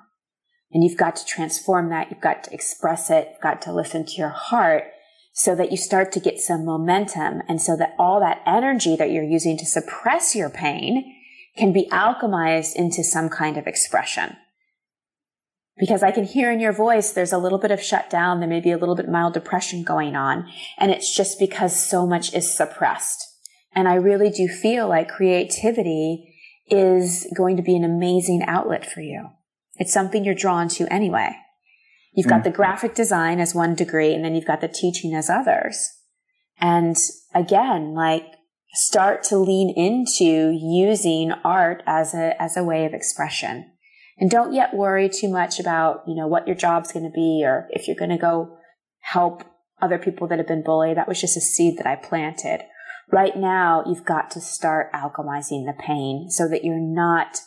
And 0.72 0.84
you've 0.84 0.98
got 0.98 1.16
to 1.18 1.26
transform 1.26 1.90
that. 1.90 2.10
You've 2.10 2.22
got 2.22 2.44
to 2.46 2.54
express 2.54 3.10
it. 3.10 3.30
You've 3.32 3.42
got 3.42 3.62
to 3.64 3.74
listen 3.74 4.06
to 4.06 4.14
your 4.14 4.30
heart 4.30 4.86
so 5.34 5.56
that 5.56 5.72
you 5.72 5.78
start 5.78 6.12
to 6.14 6.20
get 6.20 6.40
some 6.40 6.66
momentum. 6.66 7.42
And 7.48 7.62
so 7.62 7.76
that 7.78 7.96
all 8.00 8.20
that 8.20 8.42
energy 8.46 8.96
that 8.96 9.12
you're 9.12 9.24
using 9.24 9.58
to 9.58 9.66
suppress 9.66 10.36
your 10.36 10.50
pain 10.50 11.16
can 11.58 11.74
be 11.74 11.88
alchemized 11.92 12.76
into 12.76 13.04
some 13.04 13.30
kind 13.30 13.58
of 13.58 13.68
expression 13.68 14.36
because 15.78 16.04
I 16.04 16.12
can 16.12 16.24
hear 16.24 16.52
in 16.52 16.60
your 16.60 16.74
voice 16.74 17.12
there's 17.12 17.34
a 17.34 17.38
little 17.38 17.58
bit 17.58 17.72
of 17.72 17.82
shutdown, 17.82 18.40
there 18.40 18.50
may 18.50 18.60
be 18.60 18.72
a 18.72 18.78
little 18.78 18.96
bit 18.96 19.10
mild 19.10 19.34
depression 19.34 19.84
going 19.84 20.16
on, 20.16 20.48
and 20.78 20.92
it's 20.92 21.16
just 21.16 21.40
because 21.40 21.76
so 21.76 22.06
much 22.06 22.34
is 22.34 22.52
suppressed. 22.52 23.28
And 23.76 23.88
I 23.88 23.96
really 23.96 24.30
do 24.30 24.48
feel 24.48 24.88
like 24.88 25.10
creativity 25.10 26.36
is 26.68 27.28
going 27.36 27.58
to 27.58 27.64
be 27.64 27.76
an 27.76 27.84
amazing 27.84 28.44
outlet 28.48 28.86
for 28.90 29.02
you. 29.02 29.30
It's 29.78 29.94
something 29.94 30.24
you're 30.24 30.36
drawn 30.36 30.70
to 30.70 30.92
anyway. 30.94 31.36
You've 32.14 32.28
got 32.28 32.42
mm. 32.42 32.46
the 32.46 32.52
graphic 32.52 32.94
design 32.94 33.40
as 33.40 33.56
one 33.56 33.74
degree, 33.74 34.14
and 34.14 34.24
then 34.24 34.36
you've 34.36 34.46
got 34.46 34.62
the 34.62 34.68
teaching 34.68 35.16
as 35.16 35.30
others. 35.30 35.90
And 36.60 36.96
again, 37.34 37.94
like 37.96 38.26
start 38.74 39.24
to 39.24 39.38
lean 39.38 39.74
into 39.76 40.52
using 40.52 41.32
art 41.44 41.82
as 41.88 42.14
a, 42.14 42.40
as 42.42 42.56
a 42.56 42.64
way 42.64 42.86
of 42.86 42.94
expression. 42.94 43.73
And 44.18 44.30
don't 44.30 44.54
yet 44.54 44.74
worry 44.74 45.10
too 45.10 45.30
much 45.30 45.60
about, 45.60 46.04
you 46.08 46.16
know, 46.16 46.28
what 46.28 46.48
your 46.48 46.56
job's 46.56 46.92
going 46.92 47.06
to 47.06 47.12
be 47.12 47.44
or 47.44 47.68
if 47.72 47.88
you're 47.88 47.98
going 47.98 48.12
to 48.12 48.18
go 48.18 48.58
help 49.00 49.44
other 49.82 49.98
people 49.98 50.28
that 50.28 50.38
have 50.38 50.48
been 50.48 50.64
bullied. 50.64 50.98
That 50.98 51.08
was 51.08 51.20
just 51.20 51.38
a 51.38 51.42
seed 51.42 51.78
that 51.78 51.88
I 51.88 51.96
planted. 51.96 52.62
Right 53.12 53.36
now, 53.36 53.84
you've 53.86 54.06
got 54.06 54.32
to 54.32 54.42
start 54.42 54.92
alchemizing 54.94 55.66
the 55.66 55.76
pain 55.78 56.30
so 56.30 56.48
that 56.48 56.64
you're 56.64 56.80
not 56.80 57.40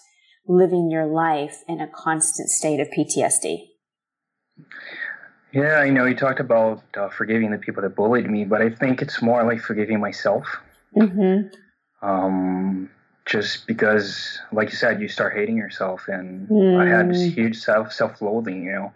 living 0.46 0.90
your 0.90 1.06
life 1.06 1.62
in 1.66 1.80
a 1.80 1.88
constant 1.88 2.50
state 2.50 2.78
of 2.78 2.88
PTSD. 2.88 3.68
Yeah, 5.52 5.78
I 5.78 5.88
know 5.88 6.04
you 6.04 6.14
talked 6.14 6.40
about 6.40 6.82
uh, 6.96 7.08
forgiving 7.08 7.50
the 7.50 7.58
people 7.58 7.82
that 7.82 7.96
bullied 7.96 8.30
me, 8.30 8.44
but 8.44 8.60
I 8.60 8.68
think 8.68 9.00
it's 9.00 9.22
more 9.22 9.42
like 9.44 9.60
forgiving 9.60 10.00
myself. 10.00 10.44
Mm-hmm. 10.94 12.06
Um, 12.06 12.90
just 13.26 13.66
because, 13.66 14.38
like 14.52 14.70
you 14.70 14.76
said, 14.76 15.00
you 15.00 15.08
start 15.08 15.34
hating 15.34 15.56
yourself, 15.56 16.06
and 16.08 16.48
mm. 16.48 16.80
I 16.80 16.86
had 16.88 17.10
this 17.10 17.22
mm. 17.22 17.34
huge 17.34 17.58
self 17.58 17.92
self 17.92 18.22
loathing, 18.22 18.64
you 18.64 18.72
know, 18.72 18.92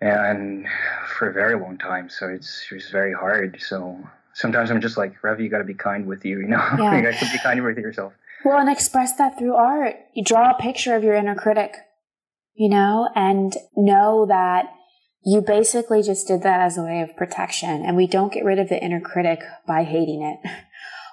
and 0.00 0.66
for 1.08 1.30
a 1.30 1.32
very 1.32 1.58
long 1.58 1.78
time. 1.78 2.10
So 2.10 2.28
it's 2.28 2.66
it's 2.70 2.90
very 2.90 3.14
hard. 3.14 3.58
So 3.60 3.98
sometimes 4.34 4.70
I'm 4.70 4.82
just 4.82 4.98
like, 4.98 5.22
Rev, 5.24 5.40
you 5.40 5.48
got 5.48 5.58
to 5.58 5.64
be 5.64 5.74
kind 5.74 6.06
with 6.06 6.24
you, 6.24 6.40
you 6.40 6.48
know, 6.48 6.58
yeah. 6.78 6.96
you 6.96 7.02
got 7.02 7.18
to 7.18 7.32
be 7.32 7.38
kind 7.42 7.62
with 7.64 7.78
yourself. 7.78 8.12
Well, 8.44 8.58
and 8.58 8.70
express 8.70 9.16
that 9.16 9.38
through 9.38 9.54
art. 9.54 9.96
You 10.14 10.22
draw 10.22 10.50
a 10.50 10.62
picture 10.62 10.94
of 10.94 11.02
your 11.02 11.14
inner 11.14 11.34
critic, 11.34 11.74
you 12.54 12.68
know, 12.68 13.08
and 13.14 13.56
know 13.74 14.26
that 14.26 14.66
you 15.24 15.40
basically 15.40 16.02
just 16.02 16.28
did 16.28 16.42
that 16.42 16.60
as 16.60 16.78
a 16.78 16.82
way 16.82 17.00
of 17.00 17.16
protection. 17.16 17.84
And 17.84 17.96
we 17.96 18.06
don't 18.06 18.32
get 18.32 18.44
rid 18.44 18.58
of 18.58 18.68
the 18.68 18.80
inner 18.80 19.00
critic 19.00 19.40
by 19.66 19.82
hating 19.82 20.22
it 20.22 20.50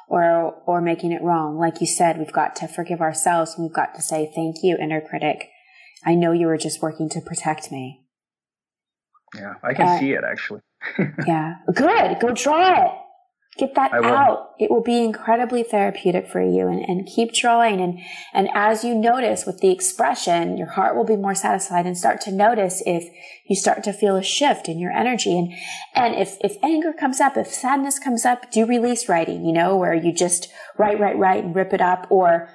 or, 0.07 0.61
or 0.65 0.81
making 0.81 1.11
it 1.11 1.21
wrong. 1.21 1.57
Like 1.57 1.81
you 1.81 1.87
said, 1.87 2.17
we've 2.17 2.31
got 2.31 2.55
to 2.57 2.67
forgive 2.67 3.01
ourselves 3.01 3.55
and 3.55 3.63
we've 3.63 3.75
got 3.75 3.95
to 3.95 4.01
say, 4.01 4.31
thank 4.33 4.57
you, 4.63 4.77
inner 4.79 5.01
critic. 5.01 5.49
I 6.05 6.15
know 6.15 6.31
you 6.31 6.47
were 6.47 6.57
just 6.57 6.81
working 6.81 7.09
to 7.09 7.21
protect 7.21 7.71
me. 7.71 8.01
Yeah, 9.35 9.53
I 9.63 9.73
can 9.73 9.87
uh, 9.87 9.99
see 9.99 10.11
it 10.11 10.23
actually. 10.23 10.61
yeah, 11.27 11.55
good. 11.73 12.19
Go 12.19 12.33
draw 12.33 12.85
it. 12.85 12.91
Get 13.55 13.75
that 13.75 13.93
out. 13.93 14.53
It 14.57 14.71
will 14.71 14.81
be 14.81 15.03
incredibly 15.03 15.61
therapeutic 15.61 16.27
for 16.27 16.41
you 16.41 16.67
and, 16.67 16.83
and 16.89 17.05
keep 17.05 17.33
drawing. 17.33 17.81
And, 17.81 17.99
and 18.33 18.49
as 18.55 18.83
you 18.83 18.95
notice 18.95 19.45
with 19.45 19.59
the 19.59 19.69
expression, 19.69 20.57
your 20.57 20.71
heart 20.71 20.95
will 20.95 21.05
be 21.05 21.15
more 21.15 21.35
satisfied 21.35 21.85
and 21.85 21.95
start 21.95 22.19
to 22.21 22.31
notice 22.31 22.81
if 22.87 23.07
you 23.47 23.55
start 23.55 23.83
to 23.83 23.93
feel 23.93 24.15
a 24.15 24.23
shift 24.23 24.67
in 24.67 24.79
your 24.79 24.91
energy. 24.91 25.37
And, 25.37 25.53
and 25.93 26.15
if, 26.15 26.37
if 26.41 26.57
anger 26.63 26.93
comes 26.93 27.21
up, 27.21 27.37
if 27.37 27.47
sadness 27.47 27.99
comes 27.99 28.25
up, 28.25 28.49
do 28.49 28.65
release 28.65 29.07
writing, 29.07 29.45
you 29.45 29.53
know, 29.53 29.77
where 29.77 29.93
you 29.93 30.11
just 30.11 30.51
write, 30.79 30.99
write, 30.99 31.19
write 31.19 31.43
and 31.43 31.55
rip 31.55 31.73
it 31.73 31.81
up 31.81 32.07
or 32.09 32.49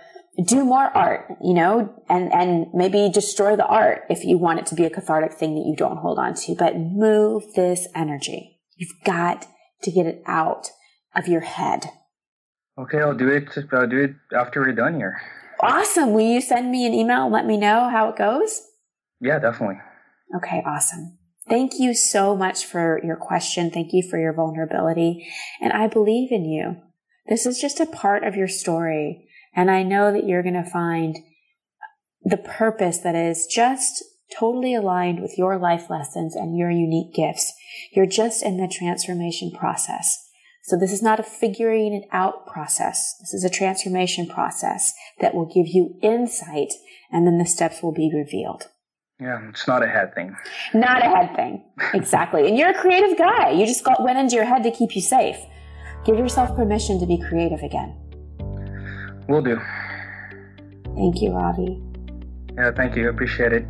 do 0.44 0.64
more 0.64 0.96
art, 0.96 1.36
you 1.40 1.54
know, 1.54 1.94
and, 2.08 2.32
and 2.32 2.66
maybe 2.74 3.08
destroy 3.08 3.54
the 3.54 3.66
art 3.66 4.02
if 4.10 4.24
you 4.24 4.36
want 4.36 4.58
it 4.58 4.66
to 4.66 4.74
be 4.74 4.84
a 4.84 4.90
cathartic 4.90 5.34
thing 5.34 5.54
that 5.54 5.64
you 5.64 5.76
don't 5.76 5.98
hold 5.98 6.18
on 6.18 6.34
to, 6.34 6.56
but 6.56 6.76
move 6.76 7.44
this 7.54 7.86
energy. 7.94 8.58
You've 8.76 9.00
got 9.04 9.46
to 9.82 9.92
get 9.92 10.06
it 10.06 10.22
out 10.26 10.70
of 11.18 11.28
your 11.28 11.40
head. 11.40 11.84
Okay, 12.78 13.00
I'll 13.00 13.14
do 13.14 13.28
it. 13.28 13.48
I'll 13.72 13.88
do 13.88 14.04
it 14.04 14.14
after 14.32 14.60
we're 14.60 14.72
done 14.72 14.94
here. 14.94 15.20
Awesome. 15.60 16.12
Will 16.12 16.26
you 16.26 16.40
send 16.40 16.70
me 16.70 16.86
an 16.86 16.94
email 16.94 17.24
and 17.24 17.32
let 17.32 17.44
me 17.44 17.56
know 17.56 17.88
how 17.90 18.08
it 18.08 18.16
goes? 18.16 18.62
Yeah, 19.20 19.40
definitely. 19.40 19.80
Okay, 20.36 20.62
awesome. 20.64 21.18
Thank 21.48 21.78
you 21.78 21.94
so 21.94 22.36
much 22.36 22.64
for 22.64 23.00
your 23.02 23.16
question. 23.16 23.70
Thank 23.70 23.92
you 23.92 24.08
for 24.08 24.18
your 24.18 24.32
vulnerability. 24.32 25.26
And 25.60 25.72
I 25.72 25.88
believe 25.88 26.30
in 26.30 26.44
you. 26.44 26.76
This 27.28 27.46
is 27.46 27.60
just 27.60 27.80
a 27.80 27.86
part 27.86 28.22
of 28.22 28.36
your 28.36 28.48
story. 28.48 29.26
And 29.54 29.70
I 29.70 29.82
know 29.82 30.12
that 30.12 30.26
you're 30.26 30.42
going 30.42 30.62
to 30.62 30.70
find 30.70 31.16
the 32.22 32.36
purpose 32.36 32.98
that 32.98 33.14
is 33.14 33.46
just 33.46 34.04
totally 34.38 34.74
aligned 34.74 35.20
with 35.20 35.38
your 35.38 35.58
life 35.58 35.88
lessons 35.88 36.36
and 36.36 36.56
your 36.56 36.70
unique 36.70 37.14
gifts. 37.14 37.52
You're 37.92 38.06
just 38.06 38.42
in 38.42 38.58
the 38.58 38.68
transformation 38.68 39.50
process. 39.50 40.27
So 40.68 40.76
this 40.76 40.92
is 40.92 41.02
not 41.02 41.18
a 41.18 41.22
figuring 41.22 41.94
it 41.94 42.06
out 42.12 42.46
process. 42.46 43.16
This 43.20 43.32
is 43.32 43.42
a 43.42 43.48
transformation 43.48 44.26
process 44.26 44.92
that 45.18 45.34
will 45.34 45.46
give 45.46 45.66
you 45.66 45.96
insight 46.02 46.74
and 47.10 47.26
then 47.26 47.38
the 47.38 47.46
steps 47.46 47.82
will 47.82 47.94
be 47.94 48.12
revealed. 48.14 48.64
Yeah, 49.18 49.48
it's 49.48 49.66
not 49.66 49.82
a 49.82 49.88
head 49.88 50.14
thing. 50.14 50.36
Not 50.74 51.02
a 51.02 51.08
head 51.08 51.34
thing. 51.34 51.64
Exactly. 51.94 52.46
and 52.46 52.58
you're 52.58 52.68
a 52.68 52.78
creative 52.78 53.16
guy. 53.16 53.52
You 53.52 53.64
just 53.64 53.82
got, 53.82 54.02
went 54.02 54.18
into 54.18 54.34
your 54.34 54.44
head 54.44 54.62
to 54.64 54.70
keep 54.70 54.94
you 54.94 55.00
safe. 55.00 55.38
Give 56.04 56.18
yourself 56.18 56.54
permission 56.54 57.00
to 57.00 57.06
be 57.06 57.16
creative 57.16 57.62
again. 57.62 57.96
Will 59.26 59.40
do. 59.40 59.58
Thank 60.94 61.22
you, 61.22 61.32
Ravi. 61.32 61.82
Yeah, 62.56 62.72
thank 62.72 62.94
you. 62.94 63.08
Appreciate 63.08 63.54
it. 63.54 63.64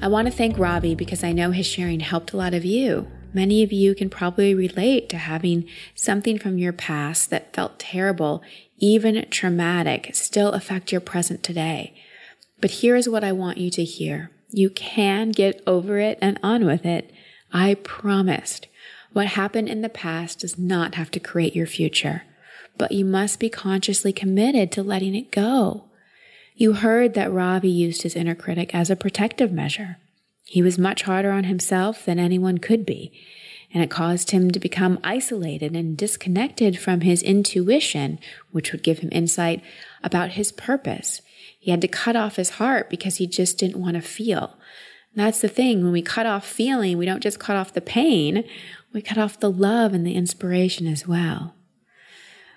I 0.00 0.06
want 0.06 0.28
to 0.28 0.32
thank 0.32 0.60
Ravi 0.60 0.94
because 0.94 1.24
I 1.24 1.32
know 1.32 1.50
his 1.50 1.66
sharing 1.66 1.98
helped 1.98 2.32
a 2.34 2.36
lot 2.36 2.54
of 2.54 2.64
you. 2.64 3.08
Many 3.32 3.62
of 3.62 3.72
you 3.72 3.94
can 3.94 4.08
probably 4.08 4.54
relate 4.54 5.08
to 5.10 5.18
having 5.18 5.68
something 5.94 6.38
from 6.38 6.58
your 6.58 6.72
past 6.72 7.30
that 7.30 7.54
felt 7.54 7.78
terrible, 7.78 8.42
even 8.78 9.26
traumatic, 9.30 10.10
still 10.14 10.52
affect 10.52 10.92
your 10.92 11.00
present 11.00 11.42
today. 11.42 11.94
But 12.60 12.70
here's 12.70 13.08
what 13.08 13.24
I 13.24 13.32
want 13.32 13.58
you 13.58 13.70
to 13.70 13.84
hear. 13.84 14.30
You 14.50 14.70
can 14.70 15.30
get 15.30 15.62
over 15.66 15.98
it 15.98 16.18
and 16.22 16.38
on 16.42 16.64
with 16.64 16.86
it. 16.86 17.12
I 17.52 17.74
promised. 17.74 18.68
What 19.12 19.28
happened 19.28 19.68
in 19.68 19.82
the 19.82 19.88
past 19.88 20.40
does 20.40 20.58
not 20.58 20.94
have 20.94 21.10
to 21.12 21.20
create 21.20 21.54
your 21.54 21.66
future, 21.66 22.22
but 22.78 22.92
you 22.92 23.04
must 23.04 23.40
be 23.40 23.48
consciously 23.48 24.12
committed 24.12 24.70
to 24.72 24.82
letting 24.82 25.14
it 25.14 25.30
go. 25.30 25.84
You 26.54 26.74
heard 26.74 27.14
that 27.14 27.32
Ravi 27.32 27.68
used 27.68 28.02
his 28.02 28.16
inner 28.16 28.34
critic 28.34 28.74
as 28.74 28.88
a 28.88 28.96
protective 28.96 29.52
measure. 29.52 29.98
He 30.46 30.62
was 30.62 30.78
much 30.78 31.02
harder 31.02 31.32
on 31.32 31.44
himself 31.44 32.04
than 32.04 32.18
anyone 32.18 32.58
could 32.58 32.86
be, 32.86 33.12
and 33.74 33.82
it 33.82 33.90
caused 33.90 34.30
him 34.30 34.50
to 34.52 34.60
become 34.60 35.00
isolated 35.02 35.74
and 35.74 35.96
disconnected 35.96 36.78
from 36.78 37.00
his 37.00 37.22
intuition, 37.22 38.20
which 38.52 38.70
would 38.70 38.84
give 38.84 39.00
him 39.00 39.08
insight 39.10 39.60
about 40.04 40.30
his 40.30 40.52
purpose. 40.52 41.20
He 41.58 41.72
had 41.72 41.80
to 41.80 41.88
cut 41.88 42.14
off 42.14 42.36
his 42.36 42.50
heart 42.50 42.88
because 42.88 43.16
he 43.16 43.26
just 43.26 43.58
didn't 43.58 43.80
want 43.80 43.94
to 43.94 44.00
feel. 44.00 44.56
That's 45.16 45.40
the 45.40 45.48
thing. 45.48 45.82
When 45.82 45.92
we 45.92 46.02
cut 46.02 46.26
off 46.26 46.46
feeling, 46.46 46.96
we 46.96 47.06
don't 47.06 47.22
just 47.22 47.40
cut 47.40 47.56
off 47.56 47.72
the 47.72 47.80
pain, 47.80 48.44
we 48.92 49.02
cut 49.02 49.18
off 49.18 49.40
the 49.40 49.50
love 49.50 49.94
and 49.94 50.06
the 50.06 50.14
inspiration 50.14 50.86
as 50.86 51.08
well. 51.08 51.54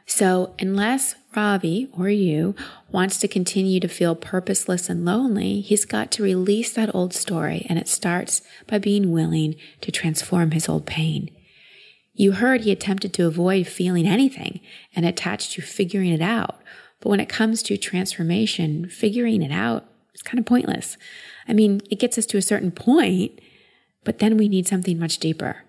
So, 0.05 0.53
unless 0.59 1.15
Ravi 1.35 1.87
or 1.91 2.09
you 2.09 2.55
wants 2.91 3.19
to 3.19 3.27
continue 3.27 3.79
to 3.79 3.87
feel 3.87 4.15
purposeless 4.15 4.89
and 4.89 5.05
lonely, 5.05 5.61
he's 5.61 5.85
got 5.85 6.11
to 6.11 6.23
release 6.23 6.73
that 6.73 6.93
old 6.93 7.13
story, 7.13 7.65
and 7.69 7.77
it 7.77 7.87
starts 7.87 8.41
by 8.67 8.79
being 8.79 9.11
willing 9.11 9.55
to 9.81 9.91
transform 9.91 10.51
his 10.51 10.67
old 10.67 10.85
pain. 10.85 11.29
You 12.13 12.33
heard 12.33 12.61
he 12.61 12.71
attempted 12.71 13.13
to 13.13 13.27
avoid 13.27 13.67
feeling 13.67 14.07
anything 14.07 14.59
and 14.95 15.05
attached 15.05 15.53
to 15.53 15.61
figuring 15.61 16.11
it 16.11 16.21
out. 16.21 16.59
But 16.99 17.09
when 17.09 17.19
it 17.19 17.29
comes 17.29 17.63
to 17.63 17.77
transformation, 17.77 18.89
figuring 18.89 19.41
it 19.41 19.51
out 19.51 19.85
is 20.13 20.21
kind 20.21 20.39
of 20.39 20.45
pointless. 20.45 20.97
I 21.47 21.53
mean, 21.53 21.81
it 21.89 21.99
gets 21.99 22.17
us 22.17 22.25
to 22.27 22.37
a 22.37 22.41
certain 22.41 22.71
point, 22.71 23.39
but 24.03 24.19
then 24.19 24.35
we 24.35 24.49
need 24.49 24.67
something 24.67 24.99
much 24.99 25.19
deeper. 25.19 25.63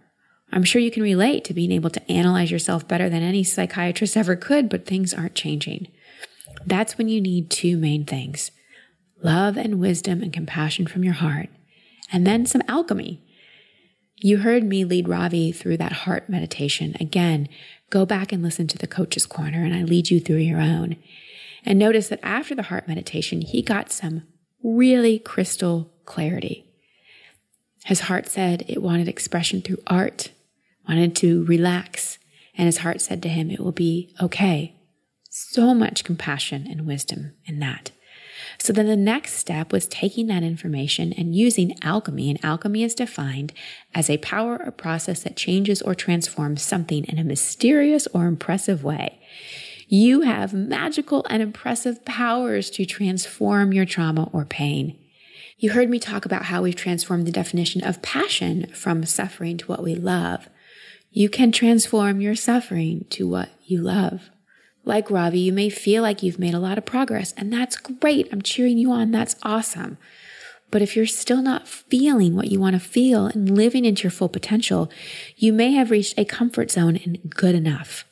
I'm 0.53 0.65
sure 0.65 0.83
you 0.83 0.91
can 0.91 1.03
relate 1.03 1.45
to 1.45 1.55
being 1.55 1.71
able 1.73 1.91
to 1.91 2.11
analyze 2.11 2.51
yourself 2.51 2.87
better 2.89 3.09
than 3.09 3.23
any 3.23 3.45
psychiatrist 3.45 4.17
ever 4.17 4.37
could, 4.37 4.69
but 4.69 4.87
things 4.87 5.15
aren't 5.15 5.35
changing. 5.35 5.89
That's 6.67 6.99
when 6.99 7.09
you 7.09 7.21
need 7.21 7.51
two 7.51 7.77
main 7.77 8.05
things 8.05 8.51
love 9.23 9.59
and 9.59 9.79
wisdom 9.79 10.23
and 10.23 10.33
compassion 10.33 10.87
from 10.87 11.05
your 11.05 11.15
heart, 11.15 11.51
and 12.11 12.27
then 12.27 12.47
some 12.47 12.63
alchemy. 12.69 13.23
You 14.17 14.39
heard 14.39 14.65
me 14.65 14.85
lead 14.85 15.09
Ravi 15.09 15.53
through 15.53 15.77
that 15.79 15.93
heart 15.93 16.29
meditation. 16.29 16.97
Again, 16.99 17.49
go 17.91 18.07
back 18.07 18.33
and 18.33 18.43
listen 18.43 18.67
to 18.69 18.79
the 18.79 18.87
coach's 18.87 19.27
corner, 19.27 19.63
and 19.65 19.75
I 19.75 19.83
lead 19.83 20.11
you 20.11 20.21
through 20.21 20.37
your 20.37 20.61
own. 20.61 20.97
And 21.65 21.79
notice 21.79 22.09
that 22.09 22.21
after 22.23 22.55
the 22.55 22.65
heart 22.65 22.89
meditation, 22.89 23.43
he 23.43 23.63
got 23.63 23.93
some 23.93 24.23
really 24.63 25.19
crystal 25.19 25.91
clarity. 26.05 26.67
His 27.85 28.01
heart 28.01 28.29
said 28.29 28.65
it 28.69 28.83
wanted 28.83 29.09
expression 29.09 29.63
through 29.63 29.79
art 29.87 30.31
wanted 30.89 31.17
to 31.17 31.45
relax, 31.45 32.19
and 32.55 32.67
his 32.67 32.79
heart 32.79 33.01
said 33.01 33.23
to 33.23 33.29
him, 33.29 33.51
It 33.51 33.61
will 33.61 33.73
be 33.73 34.15
okay. 34.21 34.77
So 35.31 35.75
much 35.75 36.05
compassion 36.05 36.67
and 36.69 36.87
wisdom 36.87 37.35
in 37.47 37.61
that. 37.61 37.93
So 38.59 38.73
then 38.73 38.87
the 38.87 38.97
next 38.97 39.35
step 39.35 39.73
was 39.73 39.87
taking 39.87 40.27
that 40.27 40.43
information 40.43 41.13
and 41.13 41.35
using 41.35 41.77
alchemy. 41.83 42.31
And 42.31 42.45
alchemy 42.45 42.83
is 42.83 42.95
defined 42.95 43.53
as 43.95 44.11
a 44.11 44.19
power 44.19 44.61
or 44.63 44.71
process 44.71 45.23
that 45.23 45.37
changes 45.37 45.81
or 45.83 45.95
transforms 45.95 46.63
something 46.63 47.05
in 47.05 47.19
a 47.19 47.25
mysterious 47.25 48.07
or 48.09 48.27
impressive 48.27 48.85
way. 48.85 49.21
You 49.89 50.23
have 50.23 50.53
magical 50.53 51.27
and 51.29 51.43
impressive 51.43 52.05
powers 52.05 52.71
to 52.71 52.85
transform 52.85 53.73
your 53.73 53.87
trauma 53.87 54.29
or 54.33 54.45
pain. 54.45 54.97
You 55.59 55.71
heard 55.71 55.91
me 55.91 55.99
talk 55.99 56.25
about 56.25 56.45
how 56.45 56.63
we've 56.63 56.77
transformed 56.77 57.27
the 57.27 57.33
definition 57.33 57.85
of 57.85 58.01
passion 58.03 58.69
from 58.73 59.05
suffering 59.05 59.59
to 59.59 59.67
what 59.67 59.83
we 59.83 59.95
love. 59.95 60.49
You 61.11 61.29
can 61.29 61.51
transform 61.51 62.21
your 62.21 62.37
suffering 62.37 63.07
to 63.11 63.27
what 63.29 63.51
you 63.65 63.83
love. 63.83 64.31
Like 64.85 65.11
Ravi, 65.11 65.41
you 65.41 65.53
may 65.53 65.69
feel 65.69 66.03
like 66.03 66.23
you've 66.23 66.39
made 66.39 66.55
a 66.55 66.61
lot 66.61 66.79
of 66.79 66.87
progress, 66.87 67.35
and 67.37 67.53
that's 67.53 67.77
great. 67.77 68.29
I'm 68.33 68.43
cheering 68.43 68.79
you 68.79 68.93
on. 68.93 69.11
That's 69.11 69.37
awesome. 69.43 69.99
But 70.71 70.83
if 70.83 70.95
you're 70.95 71.07
still 71.07 71.43
not 71.43 71.67
feeling 71.67 72.37
what 72.37 72.51
you 72.51 72.61
want 72.61 72.75
to 72.75 72.81
feel 72.81 73.27
and 73.27 73.57
living 73.57 73.85
into 73.85 74.05
your 74.05 74.13
full 74.13 74.29
potential, 74.29 74.91
you 75.37 75.53
may 75.53 75.73
have 75.73 75.91
reached 75.91 76.17
a 76.17 76.25
comfort 76.25 76.71
zone 76.71 76.97
and 77.05 77.19
good 77.29 77.57
enough. 77.57 78.05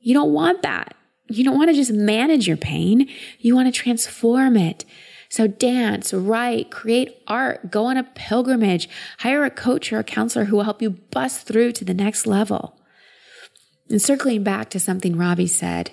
You 0.00 0.12
don't 0.12 0.32
want 0.32 0.62
that. 0.62 0.96
You 1.28 1.44
don't 1.44 1.56
want 1.56 1.70
to 1.70 1.76
just 1.76 1.92
manage 1.92 2.48
your 2.48 2.56
pain. 2.56 3.08
You 3.38 3.54
want 3.54 3.72
to 3.72 3.80
transform 3.80 4.56
it. 4.56 4.84
So 5.32 5.46
dance, 5.46 6.12
write, 6.12 6.70
create 6.70 7.22
art, 7.26 7.70
go 7.70 7.86
on 7.86 7.96
a 7.96 8.04
pilgrimage, 8.04 8.86
hire 9.20 9.46
a 9.46 9.50
coach 9.50 9.90
or 9.90 9.98
a 9.98 10.04
counselor 10.04 10.44
who 10.44 10.56
will 10.56 10.64
help 10.64 10.82
you 10.82 10.90
bust 10.90 11.46
through 11.46 11.72
to 11.72 11.86
the 11.86 11.94
next 11.94 12.26
level. 12.26 12.78
And 13.88 14.02
circling 14.02 14.42
back 14.42 14.68
to 14.68 14.78
something 14.78 15.16
Ravi 15.16 15.46
said, 15.46 15.92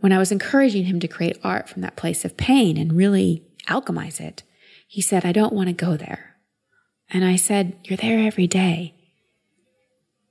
when 0.00 0.10
I 0.10 0.18
was 0.18 0.32
encouraging 0.32 0.86
him 0.86 0.98
to 0.98 1.06
create 1.06 1.38
art 1.44 1.68
from 1.68 1.82
that 1.82 1.94
place 1.94 2.24
of 2.24 2.36
pain 2.36 2.76
and 2.76 2.92
really 2.92 3.44
alchemize 3.68 4.20
it, 4.20 4.42
he 4.88 5.00
said, 5.00 5.24
I 5.24 5.30
don't 5.30 5.52
want 5.52 5.68
to 5.68 5.72
go 5.72 5.96
there. 5.96 6.34
And 7.08 7.24
I 7.24 7.36
said, 7.36 7.78
You're 7.84 7.98
there 7.98 8.18
every 8.18 8.48
day. 8.48 8.96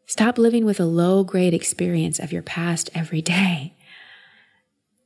Stop 0.07 0.37
living 0.37 0.65
with 0.65 0.81
a 0.81 0.85
low 0.85 1.23
grade 1.23 1.53
experience 1.53 2.19
of 2.19 2.33
your 2.33 2.41
past 2.41 2.89
every 2.93 3.21
day. 3.21 3.77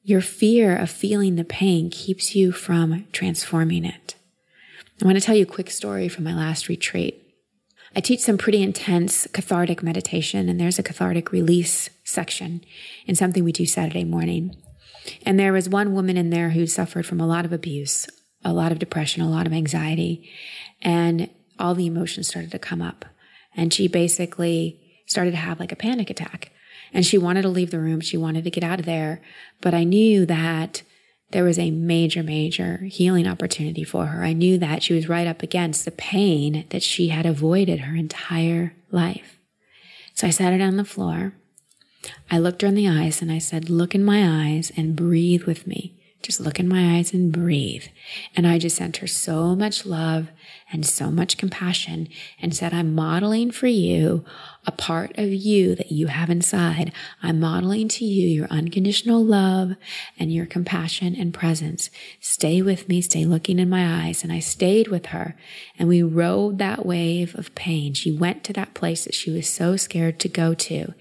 Your 0.06 0.20
fear 0.20 0.76
of 0.76 0.90
feeling 0.90 1.38
the 1.38 1.46
pain 1.46 1.90
keeps 1.90 2.36
you 2.36 2.52
from 2.52 3.06
transforming 3.14 3.86
it. 3.86 4.16
I 5.02 5.06
want 5.06 5.18
to 5.18 5.24
tell 5.24 5.34
you 5.34 5.44
a 5.44 5.46
quick 5.46 5.72
story 5.72 6.10
from 6.10 6.26
my 6.26 6.36
last 6.36 6.68
retreat. 6.68 7.22
I 7.96 8.02
teach 8.02 8.20
some 8.20 8.38
pretty 8.38 8.62
intense 8.62 9.28
cathartic 9.28 9.82
meditation, 9.82 10.50
and 10.50 10.60
there's 10.60 10.78
a 10.78 10.84
cathartic 10.84 11.32
release 11.32 11.90
section 12.04 12.66
in 13.06 13.16
something 13.16 13.46
we 13.46 13.54
do 13.54 13.66
Saturday 13.66 14.04
morning. 14.04 14.58
And 15.26 15.40
there 15.40 15.54
was 15.54 15.70
one 15.70 15.94
woman 15.94 16.18
in 16.18 16.32
there 16.32 16.50
who 16.50 16.68
suffered 16.68 17.06
from 17.06 17.22
a 17.22 17.28
lot 17.28 17.46
of 17.46 17.54
abuse, 17.54 18.06
a 18.44 18.52
lot 18.52 18.74
of 18.74 18.80
depression, 18.80 19.24
a 19.24 19.30
lot 19.30 19.48
of 19.48 19.54
anxiety, 19.54 20.30
and 20.82 21.30
all 21.58 21.76
the 21.76 21.86
emotions 21.86 22.28
started 22.28 22.52
to 22.52 22.60
come 22.60 22.82
up. 22.82 23.06
And 23.56 23.74
she 23.74 23.88
basically 23.88 24.82
started 25.06 25.32
to 25.32 25.38
have 25.38 25.62
like 25.62 25.72
a 25.72 25.78
panic 25.78 26.10
attack. 26.10 26.52
And 26.94 27.06
she 27.06 27.18
wanted 27.18 27.42
to 27.42 27.50
leave 27.50 27.72
the 27.72 27.80
room. 27.80 28.02
She 28.02 28.18
wanted 28.18 28.44
to 28.44 28.52
get 28.52 28.64
out 28.64 28.80
of 28.80 28.86
there. 28.86 29.22
But 29.62 29.74
I 29.74 29.84
knew 29.84 30.26
that 30.28 30.84
there 31.32 31.44
was 31.44 31.58
a 31.58 31.72
major, 31.72 32.22
major 32.22 32.78
healing 32.86 33.28
opportunity 33.28 33.84
for 33.84 34.06
her. 34.06 34.24
I 34.24 34.34
knew 34.34 34.60
that 34.60 34.84
she 34.84 34.94
was 34.94 35.10
right 35.10 35.26
up 35.26 35.42
against 35.42 35.84
the 35.84 35.92
pain 35.92 36.66
that 36.70 36.84
she 36.84 37.08
had 37.08 37.26
avoided 37.26 37.80
her 37.82 37.96
entire 37.96 38.76
life. 38.92 39.40
So 40.14 40.28
I 40.28 40.30
sat 40.30 40.54
her 40.54 40.60
down 40.60 40.70
on 40.70 40.78
the 40.78 40.86
floor. 40.86 41.34
I 42.30 42.38
looked 42.38 42.62
her 42.62 42.68
in 42.68 42.76
the 42.76 42.88
eyes 42.88 43.22
and 43.22 43.32
I 43.32 43.40
said, 43.40 43.70
Look 43.70 43.96
in 43.96 44.04
my 44.04 44.48
eyes 44.48 44.72
and 44.78 44.96
breathe 44.96 45.44
with 45.44 45.66
me. 45.66 46.00
Just 46.24 46.40
look 46.40 46.58
in 46.58 46.70
my 46.70 46.96
eyes 46.96 47.14
and 47.14 47.34
breathe. 47.34 47.84
And 48.34 48.48
I 48.48 48.58
just 48.58 48.78
sent 48.78 48.98
her 48.98 49.08
so 49.08 49.58
much 49.58 49.86
love 49.86 50.30
and 50.72 50.86
so 50.86 51.12
much 51.12 51.38
compassion 51.38 52.08
and 52.42 52.56
said, 52.56 52.74
I'm 52.74 52.96
modeling 52.96 53.52
for 53.52 53.68
you 53.68 54.24
a 54.66 54.72
part 54.72 55.12
of 55.18 55.34
you 55.34 55.76
that 55.76 55.92
you 55.92 56.08
have 56.08 56.30
inside. 56.30 56.94
I'm 57.22 57.42
modeling 57.42 57.90
to 57.90 58.06
you 58.06 58.30
your 58.30 58.48
unconditional 58.48 59.22
love 59.22 59.74
and 60.18 60.34
your 60.34 60.46
compassion 60.46 61.14
and 61.14 61.34
presence. 61.34 61.90
Stay 62.22 62.62
with 62.62 62.88
me, 62.88 63.02
stay 63.02 63.26
looking 63.26 63.60
in 63.60 63.70
my 63.70 64.06
eyes. 64.06 64.24
And 64.24 64.32
I 64.32 64.40
stayed 64.40 64.88
with 64.88 65.08
her 65.08 65.36
and 65.78 65.90
we 65.90 66.02
rode 66.02 66.58
that 66.60 66.86
wave 66.86 67.36
of 67.36 67.54
pain. 67.54 67.94
She 67.94 68.18
went 68.18 68.46
to 68.46 68.54
that 68.54 68.74
place 68.74 69.04
that 69.04 69.14
she 69.14 69.30
was 69.30 69.50
so 69.50 69.76
scared 69.76 70.22
to 70.22 70.30
go 70.30 70.54
to 70.54 70.94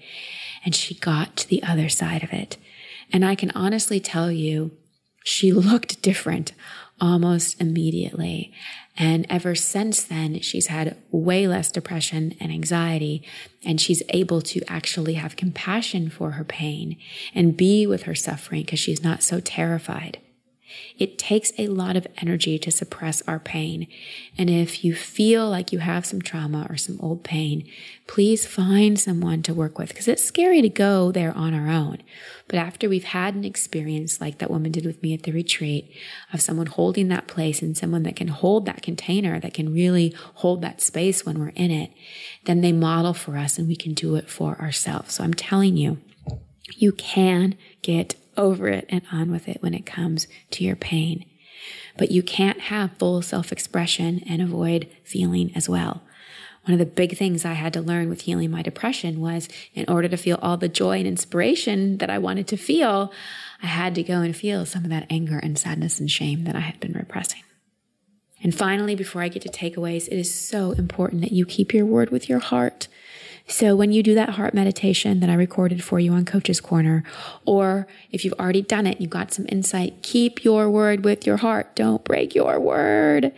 and 0.65 0.75
she 0.75 0.95
got 0.95 1.37
to 1.37 1.47
the 1.47 1.63
other 1.63 1.87
side 1.87 2.23
of 2.23 2.33
it. 2.33 2.57
And 3.13 3.23
I 3.23 3.35
can 3.35 3.51
honestly 3.51 4.01
tell 4.01 4.29
you, 4.29 4.71
she 5.23 5.51
looked 5.51 6.01
different 6.01 6.53
almost 6.99 7.59
immediately. 7.59 8.53
And 8.97 9.25
ever 9.29 9.55
since 9.55 10.03
then, 10.03 10.39
she's 10.41 10.67
had 10.67 10.95
way 11.11 11.47
less 11.47 11.71
depression 11.71 12.35
and 12.39 12.51
anxiety, 12.51 13.23
and 13.65 13.81
she's 13.81 14.03
able 14.09 14.41
to 14.43 14.61
actually 14.67 15.15
have 15.15 15.35
compassion 15.35 16.09
for 16.09 16.31
her 16.31 16.43
pain 16.43 16.97
and 17.33 17.57
be 17.57 17.87
with 17.87 18.03
her 18.03 18.15
suffering 18.15 18.61
because 18.61 18.79
she's 18.79 19.03
not 19.03 19.23
so 19.23 19.39
terrified. 19.39 20.19
It 20.97 21.17
takes 21.17 21.51
a 21.57 21.67
lot 21.67 21.95
of 21.95 22.07
energy 22.17 22.57
to 22.59 22.71
suppress 22.71 23.21
our 23.27 23.39
pain. 23.39 23.87
And 24.37 24.49
if 24.49 24.83
you 24.83 24.95
feel 24.95 25.49
like 25.49 25.71
you 25.71 25.79
have 25.79 26.05
some 26.05 26.21
trauma 26.21 26.67
or 26.69 26.77
some 26.77 26.99
old 27.01 27.23
pain, 27.23 27.67
please 28.07 28.45
find 28.45 28.99
someone 28.99 29.41
to 29.43 29.53
work 29.53 29.77
with 29.77 29.89
because 29.89 30.07
it's 30.07 30.23
scary 30.23 30.61
to 30.61 30.69
go 30.69 31.11
there 31.11 31.35
on 31.35 31.53
our 31.53 31.69
own. 31.69 31.99
But 32.47 32.59
after 32.59 32.89
we've 32.89 33.03
had 33.03 33.35
an 33.35 33.45
experience 33.45 34.19
like 34.19 34.37
that 34.39 34.51
woman 34.51 34.71
did 34.71 34.85
with 34.85 35.01
me 35.01 35.13
at 35.13 35.23
the 35.23 35.31
retreat 35.31 35.91
of 36.31 36.41
someone 36.41 36.67
holding 36.67 37.07
that 37.07 37.27
place 37.27 37.61
and 37.61 37.77
someone 37.77 38.03
that 38.03 38.15
can 38.15 38.27
hold 38.27 38.65
that 38.65 38.81
container, 38.81 39.39
that 39.39 39.53
can 39.53 39.73
really 39.73 40.13
hold 40.35 40.61
that 40.61 40.81
space 40.81 41.25
when 41.25 41.39
we're 41.39 41.49
in 41.49 41.71
it, 41.71 41.91
then 42.45 42.61
they 42.61 42.71
model 42.71 43.13
for 43.13 43.37
us 43.37 43.57
and 43.57 43.67
we 43.67 43.75
can 43.75 43.93
do 43.93 44.15
it 44.15 44.29
for 44.29 44.59
ourselves. 44.61 45.15
So 45.15 45.23
I'm 45.23 45.33
telling 45.33 45.77
you, 45.77 45.99
you 46.75 46.91
can 46.91 47.55
get 47.81 48.15
over 48.37 48.67
it 48.67 48.85
and 48.89 49.01
on 49.11 49.31
with 49.31 49.47
it 49.47 49.61
when 49.61 49.73
it 49.73 49.85
comes 49.85 50.27
to 50.51 50.63
your 50.63 50.75
pain. 50.75 51.25
But 51.97 52.11
you 52.11 52.23
can't 52.23 52.59
have 52.61 52.97
full 52.97 53.21
self 53.21 53.51
expression 53.51 54.23
and 54.27 54.41
avoid 54.41 54.87
feeling 55.03 55.51
as 55.55 55.69
well. 55.69 56.01
One 56.65 56.73
of 56.73 56.79
the 56.79 56.85
big 56.85 57.17
things 57.17 57.43
I 57.43 57.53
had 57.53 57.73
to 57.73 57.81
learn 57.81 58.07
with 58.07 58.21
healing 58.21 58.49
my 58.49 58.61
depression 58.61 59.19
was 59.19 59.49
in 59.73 59.85
order 59.89 60.07
to 60.07 60.15
feel 60.15 60.39
all 60.41 60.55
the 60.55 60.69
joy 60.69 60.99
and 60.99 61.07
inspiration 61.07 61.97
that 61.97 62.09
I 62.09 62.17
wanted 62.19 62.47
to 62.47 62.57
feel, 62.57 63.11
I 63.61 63.67
had 63.67 63.95
to 63.95 64.03
go 64.03 64.21
and 64.21 64.35
feel 64.35 64.65
some 64.65 64.85
of 64.85 64.89
that 64.89 65.07
anger 65.09 65.39
and 65.39 65.59
sadness 65.59 65.99
and 65.99 66.09
shame 66.09 66.45
that 66.45 66.55
I 66.55 66.61
had 66.61 66.79
been 66.79 66.93
repressing. 66.93 67.43
And 68.41 68.55
finally, 68.55 68.95
before 68.95 69.21
I 69.21 69.27
get 69.27 69.41
to 69.43 69.49
takeaways, 69.49 70.07
it 70.07 70.17
is 70.17 70.33
so 70.33 70.71
important 70.71 71.21
that 71.21 71.31
you 71.31 71.45
keep 71.45 71.73
your 71.73 71.85
word 71.85 72.11
with 72.11 72.29
your 72.29 72.39
heart. 72.39 72.87
So 73.47 73.75
when 73.75 73.91
you 73.91 74.03
do 74.03 74.15
that 74.15 74.29
heart 74.29 74.53
meditation 74.53 75.19
that 75.19 75.29
I 75.29 75.33
recorded 75.33 75.83
for 75.83 75.99
you 75.99 76.13
on 76.13 76.25
Coach's 76.25 76.61
Corner, 76.61 77.03
or 77.45 77.87
if 78.09 78.23
you've 78.23 78.33
already 78.39 78.61
done 78.61 78.87
it, 78.87 79.01
you 79.01 79.07
got 79.07 79.33
some 79.33 79.45
insight, 79.49 80.01
keep 80.01 80.43
your 80.43 80.69
word 80.69 81.03
with 81.03 81.27
your 81.27 81.37
heart. 81.37 81.75
Don't 81.75 82.03
break 82.03 82.33
your 82.35 82.59
word. 82.59 83.33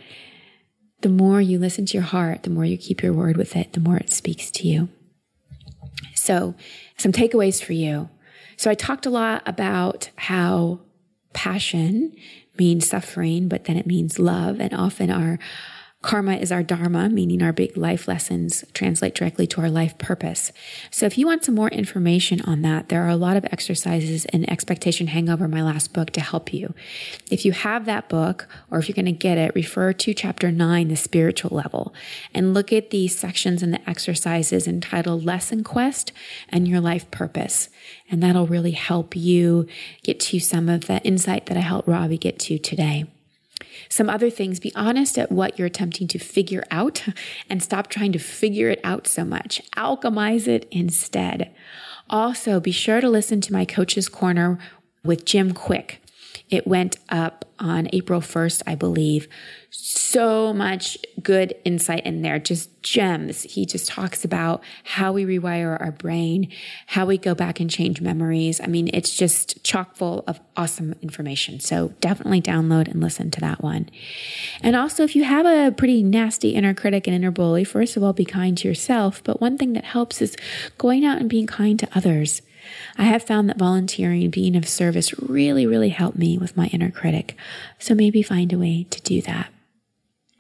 The 1.02 1.10
more 1.10 1.42
you 1.42 1.60
listen 1.60 1.86
to 1.88 1.94
your 1.94 2.04
heart, 2.04 2.44
the 2.44 2.50
more 2.50 2.66
you 2.66 2.78
keep 2.78 3.02
your 3.02 3.14
word 3.14 3.36
with 3.36 3.56
it, 3.56 3.74
the 3.74 3.80
more 3.80 3.98
it 3.98 4.12
speaks 4.12 4.52
to 4.52 4.68
you. 4.68 4.90
So 6.14 6.56
some 6.98 7.12
takeaways 7.12 7.64
for 7.64 7.74
you. 7.74 8.10
So 8.58 8.70
I 8.70 8.76
talked 8.76 9.06
a 9.06 9.10
lot 9.10 9.44
about 9.46 10.10
how 10.16 10.82
passion 11.34 12.16
means 12.58 12.88
suffering, 12.88 13.50
but 13.50 13.66
then 13.66 13.76
it 13.78 13.86
means 13.86 14.18
love. 14.18 14.60
And 14.60 14.74
often 14.74 15.10
our 15.10 15.40
Karma 16.06 16.36
is 16.36 16.52
our 16.52 16.62
dharma, 16.62 17.10
meaning 17.10 17.42
our 17.42 17.52
big 17.52 17.76
life 17.76 18.08
lessons 18.08 18.64
translate 18.76 19.16
directly 19.16 19.48
to 19.48 19.60
our 19.60 19.72
life 19.72 19.98
purpose. 19.98 20.52
So 20.92 21.08
if 21.08 21.18
you 21.18 21.26
want 21.26 21.44
some 21.44 21.56
more 21.56 21.70
information 21.70 22.42
on 22.42 22.62
that, 22.62 22.90
there 22.90 23.02
are 23.02 23.10
a 23.10 23.16
lot 23.16 23.38
of 23.38 23.46
exercises 23.46 24.26
in 24.26 24.48
Expectation 24.48 25.08
Hangover, 25.08 25.48
my 25.48 25.64
last 25.64 25.94
book, 25.94 26.12
to 26.12 26.22
help 26.22 26.54
you. 26.54 26.76
If 27.32 27.44
you 27.44 27.54
have 27.54 27.86
that 27.86 28.08
book, 28.08 28.48
or 28.70 28.78
if 28.78 28.88
you're 28.88 28.96
going 28.96 29.06
to 29.08 29.12
get 29.14 29.40
it, 29.40 29.56
refer 29.56 29.94
to 29.94 30.14
chapter 30.14 30.52
nine, 30.52 30.90
the 30.90 30.96
spiritual 30.96 31.58
level, 31.58 31.92
and 32.36 32.54
look 32.54 32.72
at 32.72 32.92
the 32.92 33.08
sections 33.08 33.64
and 33.64 33.74
the 33.74 33.90
exercises 33.90 34.68
entitled 34.68 35.26
Lesson 35.26 35.64
Quest 35.64 36.12
and 36.50 36.68
Your 36.68 36.82
Life 36.82 37.10
Purpose. 37.10 37.70
And 38.12 38.22
that'll 38.22 38.46
really 38.46 38.74
help 38.74 39.16
you 39.16 39.66
get 40.04 40.20
to 40.20 40.40
some 40.40 40.70
of 40.70 40.86
the 40.86 41.02
insight 41.02 41.48
that 41.48 41.58
I 41.58 41.62
helped 41.62 41.88
Ravi 41.88 42.20
get 42.20 42.38
to 42.42 42.60
today. 42.60 43.06
Some 43.90 44.10
other 44.10 44.30
things, 44.30 44.60
be 44.60 44.74
honest 44.76 45.18
at 45.18 45.32
what 45.32 45.58
you're 45.58 45.68
attempting 45.68 46.08
to 46.10 46.20
figure 46.20 46.64
out 46.72 47.06
and 47.50 47.62
stop 47.62 47.88
trying 47.88 48.12
to 48.14 48.20
figure 48.20 48.70
it 48.70 48.80
out 48.84 49.08
so 49.08 49.26
much. 49.26 49.62
Alchemize 49.76 50.48
it 50.48 50.68
instead. 50.72 51.54
Also, 52.10 52.60
be 52.60 52.72
sure 52.72 53.02
to 53.02 53.10
listen 53.10 53.42
to 53.42 53.54
my 53.54 53.66
Coach's 53.66 54.10
Corner 54.10 54.60
with 55.04 55.26
Jim 55.26 55.54
Kwik. 55.54 55.98
It 56.50 56.68
went 56.68 56.98
up 57.10 57.46
on 57.58 57.88
April 57.94 58.22
1st, 58.22 58.64
I 58.68 58.76
believe. 58.76 59.28
So 59.70 60.54
much 60.54 60.98
good 61.22 61.56
insight 61.66 62.06
in 62.06 62.22
there, 62.22 62.38
just 62.38 62.82
gems. 62.84 63.44
He 63.44 63.66
just 63.66 63.88
talks 63.88 64.24
about 64.24 64.64
how 64.84 65.12
we 65.12 65.26
rewire 65.26 65.80
our 65.80 65.92
brain, 65.92 66.52
how 66.88 67.06
we 67.06 67.18
go 67.18 67.34
back 67.34 67.60
and 67.60 67.70
change 67.70 68.00
memories. 68.00 68.62
I 68.62 68.68
mean, 68.68 68.90
it's 68.94 69.16
just 69.16 69.64
chock 69.64 69.96
full 69.96 70.24
of 70.28 70.40
awesome 70.56 70.96
information. 71.02 71.60
So 71.60 71.94
definitely 72.00 72.42
download 72.42 72.88
and 72.90 73.02
listen 73.02 73.32
to 73.32 73.42
that 73.42 73.64
one. 73.64 73.90
And 74.62 74.76
also, 74.76 75.04
if 75.04 75.16
you 75.16 75.24
have 75.24 75.46
a 75.46 75.72
pretty 75.72 76.04
nasty 76.04 76.52
inner 76.52 76.74
critic 76.74 77.08
and 77.08 77.16
inner 77.16 77.32
bully, 77.32 77.64
first 77.64 77.98
of 77.98 78.04
all, 78.04 78.14
be 78.14 78.26
kind 78.26 78.58
to 78.60 78.68
yourself. 78.68 79.24
But 79.24 79.42
one 79.42 79.58
thing 79.58 79.74
that 79.74 79.86
helps 79.86 80.22
is 80.22 80.38
going 80.78 81.06
out 81.06 81.20
and 81.20 81.30
being 81.30 81.48
kind 81.48 81.80
to 81.80 81.88
others. 81.96 82.42
I 82.98 83.04
have 83.04 83.24
found 83.24 83.50
that 83.50 83.58
volunteering, 83.58 84.30
being 84.30 84.56
of 84.56 84.68
service, 84.68 85.18
really, 85.20 85.66
really 85.66 85.90
helped 85.90 86.18
me 86.18 86.38
with 86.38 86.58
my 86.58 86.68
inner 86.68 86.92
critic. 86.92 87.36
So 87.80 87.96
maybe 87.96 88.22
find 88.22 88.52
a 88.54 88.58
way 88.58 88.86
to 88.90 89.02
do 89.02 89.22
that. 89.22 89.52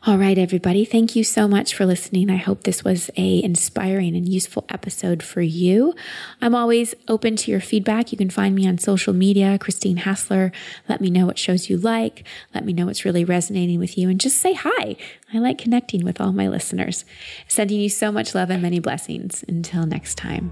All 0.07 0.19
right, 0.19 0.37
everybody. 0.37 0.85
Thank 0.85 1.15
you 1.15 1.23
so 1.23 1.47
much 1.47 1.73
for 1.73 1.83
listening. 1.83 2.29
I 2.29 2.35
hope 2.35 2.61
this 2.61 2.83
was 2.83 3.09
a 3.17 3.41
inspiring 3.41 4.15
and 4.15 4.29
useful 4.29 4.63
episode 4.69 5.23
for 5.23 5.41
you. 5.41 5.95
I'm 6.39 6.53
always 6.53 6.93
open 7.07 7.35
to 7.37 7.49
your 7.49 7.59
feedback. 7.59 8.11
You 8.11 8.17
can 8.19 8.29
find 8.29 8.53
me 8.53 8.67
on 8.67 8.77
social 8.77 9.13
media, 9.13 9.57
Christine 9.57 9.97
Hassler. 9.97 10.51
Let 10.87 11.01
me 11.01 11.09
know 11.09 11.25
what 11.25 11.39
shows 11.39 11.71
you 11.71 11.77
like. 11.77 12.23
Let 12.53 12.65
me 12.65 12.71
know 12.71 12.85
what's 12.85 13.03
really 13.03 13.25
resonating 13.25 13.79
with 13.79 13.97
you 13.97 14.07
and 14.07 14.21
just 14.21 14.37
say 14.37 14.53
hi. 14.53 14.95
I 15.33 15.39
like 15.39 15.57
connecting 15.57 16.05
with 16.05 16.21
all 16.21 16.33
my 16.33 16.49
listeners. 16.49 17.03
Sending 17.47 17.79
you 17.79 17.89
so 17.89 18.11
much 18.11 18.35
love 18.35 18.51
and 18.51 18.61
many 18.61 18.77
blessings. 18.77 19.43
Until 19.47 19.87
next 19.87 20.19
time. 20.19 20.51